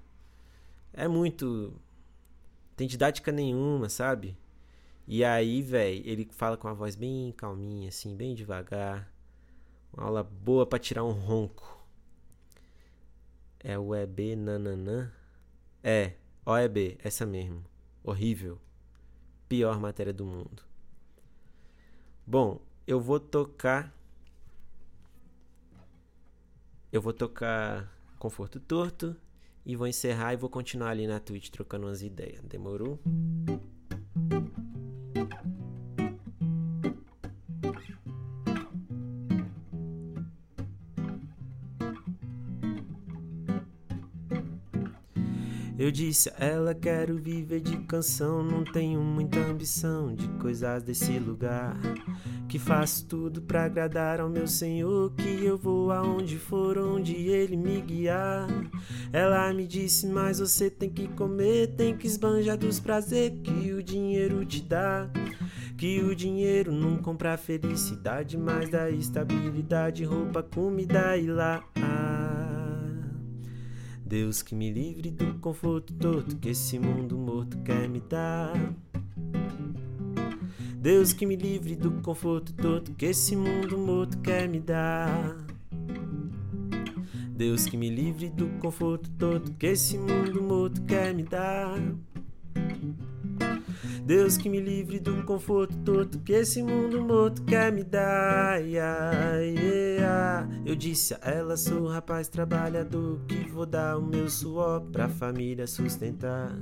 é 0.97 1.07
muito. 1.07 1.75
Tem 2.75 2.89
didática 2.89 3.31
nenhuma, 3.31 3.89
sabe? 3.91 4.37
E 5.07 5.23
aí, 5.23 5.61
velho, 5.61 6.03
ele 6.07 6.29
fala 6.33 6.57
com 6.57 6.69
a 6.69 6.73
voz 6.73 6.97
bem 6.97 7.33
calminha, 7.33 7.91
assim, 7.91 8.17
bem 8.17 8.35
devagar. 8.35 9.13
Uma 9.93 10.07
aula 10.07 10.23
boa 10.23 10.67
para 10.67 10.79
tirar 10.79 11.05
um 11.05 11.13
ronco. 11.13 11.87
É 13.61 13.79
o 13.79 13.95
EB 13.95 14.37
nananã? 14.37 15.13
É, 15.83 16.15
OEB, 16.47 16.99
essa 17.03 17.27
mesmo. 17.27 17.65
Horrível. 18.03 18.59
Pior 19.49 19.79
matéria 19.79 20.13
do 20.13 20.25
mundo. 20.25 20.63
Bom, 22.27 22.61
eu 22.87 23.01
vou 23.01 23.21
tocar. 23.21 23.95
Eu 26.93 27.01
vou 27.01 27.12
tocar 27.12 27.93
Conforto 28.19 28.59
Torto 28.59 29.17
e 29.65 29.77
vou 29.77 29.87
encerrar 29.87 30.33
e 30.33 30.37
vou 30.37 30.51
continuar 30.51 30.91
ali 30.91 31.07
na 31.07 31.21
Twitch 31.21 31.51
trocando 31.51 31.87
umas 31.87 32.03
ideias. 32.03 32.43
Demorou? 32.43 32.99
Eu 45.87 45.92
disse 45.92 46.29
a 46.31 46.44
ela: 46.44 46.75
Quero 46.75 47.16
viver 47.16 47.61
de 47.61 47.77
canção. 47.83 48.42
Não 48.42 48.64
tenho 48.64 49.01
muita 49.01 49.38
ambição 49.38 50.12
de 50.12 50.27
coisas 50.31 50.83
desse 50.83 51.16
lugar. 51.16 51.79
Que 52.49 52.59
faço 52.59 53.07
tudo 53.07 53.40
pra 53.40 53.66
agradar 53.66 54.20
ao 54.20 54.29
meu 54.29 54.49
Senhor. 54.49 55.12
Que 55.12 55.44
eu 55.44 55.57
vou 55.57 55.92
aonde 55.92 56.38
for, 56.38 56.77
onde 56.77 57.14
Ele 57.14 57.57
me 57.57 57.81
guiar. 57.81 58.49
Ela 59.12 59.55
me 59.55 59.64
disse: 59.64 60.09
Mas 60.09 60.40
você 60.40 60.68
tem 60.68 60.90
que 60.90 61.07
comer, 61.07 61.77
tem 61.77 61.96
que 61.96 62.09
esbanjar 62.09 62.59
dos 62.59 62.81
prazeres 62.81 63.38
que 63.44 63.72
o 63.72 63.81
dinheiro 63.81 64.44
te 64.44 64.62
dá. 64.62 65.09
Que 65.79 66.01
o 66.01 66.16
dinheiro 66.16 66.72
não 66.72 66.96
compra 66.96 67.37
felicidade, 67.37 68.37
mas 68.37 68.68
dá 68.70 68.90
estabilidade, 68.90 70.03
roupa, 70.03 70.42
comida 70.42 71.16
e 71.16 71.29
lá. 71.29 71.62
Deus 74.07 74.40
que 74.40 74.55
me 74.55 74.71
livre 74.71 75.11
do 75.11 75.35
conforto 75.40 75.92
todo 75.95 76.37
que 76.37 76.51
esse 76.51 76.79
mundo 76.79 77.19
morto 77.19 77.59
quer 77.64 77.88
me 77.88 77.99
dar. 77.99 78.55
Deus 80.81 81.12
que 81.12 81.27
me 81.27 81.35
livre 81.35 81.75
do 81.75 81.90
conforto 82.03 82.53
todo 82.53 82.95
que 82.95 83.07
esse 83.07 83.35
mundo 83.35 83.77
morto 83.77 84.16
quer 84.19 84.49
me 84.49 84.61
dar. 84.61 85.37
Deus 87.33 87.66
que 87.66 87.77
me 87.77 87.90
livre 87.90 88.31
do 88.31 88.47
conforto 88.61 89.11
todo 89.19 89.53
que 89.55 89.66
esse 89.66 89.99
mundo 89.99 90.40
morto 90.40 90.83
quer 90.83 91.12
me 91.12 91.25
dar. 91.25 91.77
Deus 94.07 94.37
que 94.37 94.49
me 94.49 94.61
livre 94.61 95.01
do 95.01 95.25
conforto 95.25 95.77
todo 95.79 96.21
que 96.21 96.33
esse 96.33 96.62
mundo 96.62 97.03
morto 97.03 97.42
quer 97.42 97.73
me 97.73 97.83
dar. 97.83 98.62
Yeah, 98.62 99.40
yeah. 99.40 100.49
Eu 100.64 100.77
disse 100.77 101.12
a 101.14 101.29
ela: 101.29 101.57
sou 101.57 101.88
rapaz 101.88 102.29
trabalhador 102.29 103.19
que 103.27 103.51
vou 103.51 103.66
dar 103.66 103.99
o 103.99 104.03
meu 104.03 104.31
suor 104.31 104.83
pra 104.92 105.09
família 105.09 105.66
sustentar. 105.66 106.57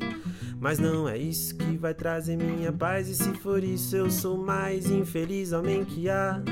Mas 0.59 0.79
não 0.79 1.07
é 1.07 1.19
isso 1.19 1.55
que 1.55 1.77
vai 1.77 1.93
trazer 1.93 2.39
minha 2.39 2.73
paz. 2.73 3.11
E 3.11 3.15
se 3.15 3.35
for 3.35 3.63
isso, 3.63 3.95
eu 3.95 4.11
sou 4.11 4.39
mais 4.39 4.91
infeliz 4.91 5.53
homem 5.53 5.85
que 5.85 6.09
há. 6.09 6.43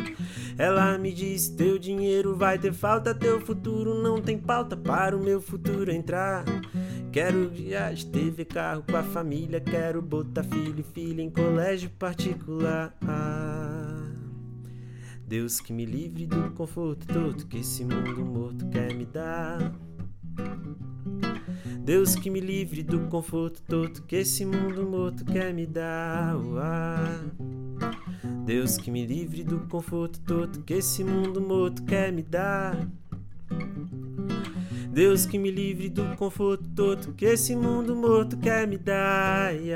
Ela 0.58 0.98
me 0.98 1.10
disse: 1.10 1.56
teu 1.56 1.78
dinheiro 1.78 2.36
vai 2.36 2.58
ter 2.58 2.74
falta, 2.74 3.14
teu 3.14 3.40
futuro 3.40 3.94
não 3.94 4.20
tem 4.20 4.36
pauta 4.36 4.76
para 4.76 5.16
o 5.16 5.24
meu 5.24 5.40
futuro 5.40 5.90
entrar. 5.90 6.44
Quero 7.12 7.50
viagem, 7.50 8.10
TV, 8.10 8.42
carro 8.42 8.82
com 8.90 8.96
a 8.96 9.02
família. 9.02 9.60
Quero 9.60 10.00
botar 10.00 10.42
filho 10.42 10.80
e 10.80 10.82
filha 10.82 11.20
em 11.20 11.28
colégio 11.28 11.90
particular. 11.90 12.96
Deus 15.28 15.60
que 15.60 15.74
me 15.74 15.84
livre 15.84 16.26
do 16.26 16.52
conforto 16.52 17.06
todo 17.06 17.46
que 17.46 17.58
esse 17.58 17.84
mundo 17.84 18.24
morto 18.24 18.66
quer 18.70 18.94
me 18.94 19.04
dar. 19.04 19.74
Deus 21.84 22.14
que 22.14 22.30
me 22.30 22.40
livre 22.40 22.82
do 22.82 23.00
conforto 23.08 23.62
todo 23.62 24.02
que 24.04 24.16
esse 24.16 24.46
mundo 24.46 24.82
morto 24.88 25.22
quer 25.26 25.52
me 25.52 25.66
dar. 25.66 26.34
Deus 28.46 28.78
que 28.78 28.90
me 28.90 29.04
livre 29.04 29.44
do 29.44 29.60
conforto 29.68 30.18
todo 30.20 30.62
que 30.62 30.72
esse 30.72 31.04
mundo 31.04 31.42
morto 31.42 31.84
quer 31.84 32.10
me 32.10 32.22
dar. 32.22 32.88
Deus 34.92 35.24
que 35.24 35.38
me 35.38 35.50
livre 35.50 35.88
do 35.88 36.14
conforto 36.16 36.68
todo 36.76 37.14
que 37.14 37.24
esse 37.24 37.56
mundo 37.56 37.96
morto 37.96 38.36
quer 38.36 38.68
me 38.68 38.76
dar. 38.76 39.54
E 39.56 39.70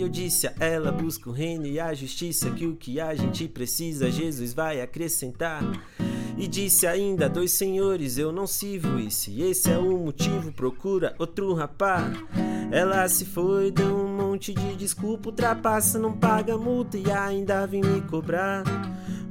eu 0.00 0.08
disse 0.08 0.46
a 0.46 0.54
ela: 0.60 0.92
busca 0.92 1.28
o 1.28 1.32
reino 1.32 1.66
e 1.66 1.80
a 1.80 1.92
justiça, 1.92 2.52
que 2.52 2.64
o 2.64 2.76
que 2.76 3.00
a 3.00 3.12
gente 3.12 3.48
precisa, 3.48 4.08
Jesus 4.08 4.54
vai 4.54 4.80
acrescentar. 4.80 5.64
E 6.38 6.46
disse 6.46 6.86
ainda: 6.86 7.28
Dois 7.28 7.50
senhores, 7.50 8.18
eu 8.18 8.30
não 8.30 8.46
sirvo 8.46 9.00
isso. 9.00 9.30
E 9.30 9.42
esse 9.42 9.68
é 9.68 9.78
o 9.78 9.98
motivo, 9.98 10.52
procura 10.52 11.16
outro 11.18 11.52
rapaz. 11.54 12.16
Ela 12.70 13.08
se 13.08 13.24
foi, 13.24 13.72
deu 13.72 13.96
um 13.96 14.16
monte 14.16 14.54
de 14.54 14.76
desculpa, 14.76 15.30
ultrapassa, 15.30 15.98
não 15.98 16.12
paga 16.12 16.56
multa 16.56 16.96
e 16.96 17.10
ainda 17.10 17.66
vem 17.66 17.82
me 17.82 18.00
cobrar. 18.02 18.62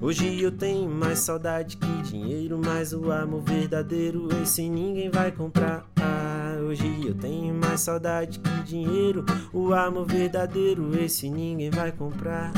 Hoje 0.04 0.42
eu 0.42 0.52
tenho 0.52 0.89
mais 0.89 1.20
saudade 1.20 1.78
que 1.78 2.02
dinheiro, 2.02 2.60
mas 2.62 2.92
o 2.92 3.10
amor 3.10 3.42
verdadeiro 3.42 4.28
esse 4.42 4.68
ninguém 4.68 5.10
vai 5.10 5.32
comprar. 5.32 5.89
Ah, 5.96 6.58
hoje 6.62 7.08
eu 7.08 7.16
tenho 7.16 7.54
mais 7.54 7.80
saudade 7.80 8.38
que 8.39 8.63
dinheiro, 8.63 9.24
o 9.54 9.74
amor 9.74 10.06
verdadeiro 10.06 10.92
esse 11.02 11.30
ninguém 11.30 11.70
vai 11.70 11.94
comprar. 11.94 12.52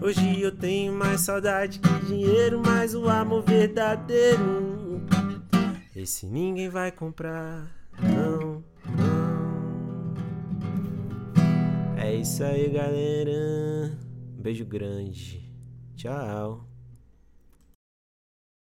Hoje 0.00 0.40
eu 0.40 0.50
tenho 0.50 0.92
mais 0.92 1.20
saudade 1.20 1.78
que 1.78 2.06
dinheiro, 2.06 2.60
mas 2.66 2.96
o 2.96 3.08
amor 3.08 3.44
verdadeiro 3.44 5.00
esse 5.94 6.26
ninguém 6.26 6.68
vai 6.68 6.90
comprar. 6.90 7.70
Não, 8.02 8.64
não. 8.98 9.22
É 11.96 12.12
isso 12.12 12.42
aí, 12.42 12.68
galera. 12.70 13.96
Um 14.36 14.42
beijo 14.42 14.64
grande. 14.64 15.48
Tchau. 15.94 16.71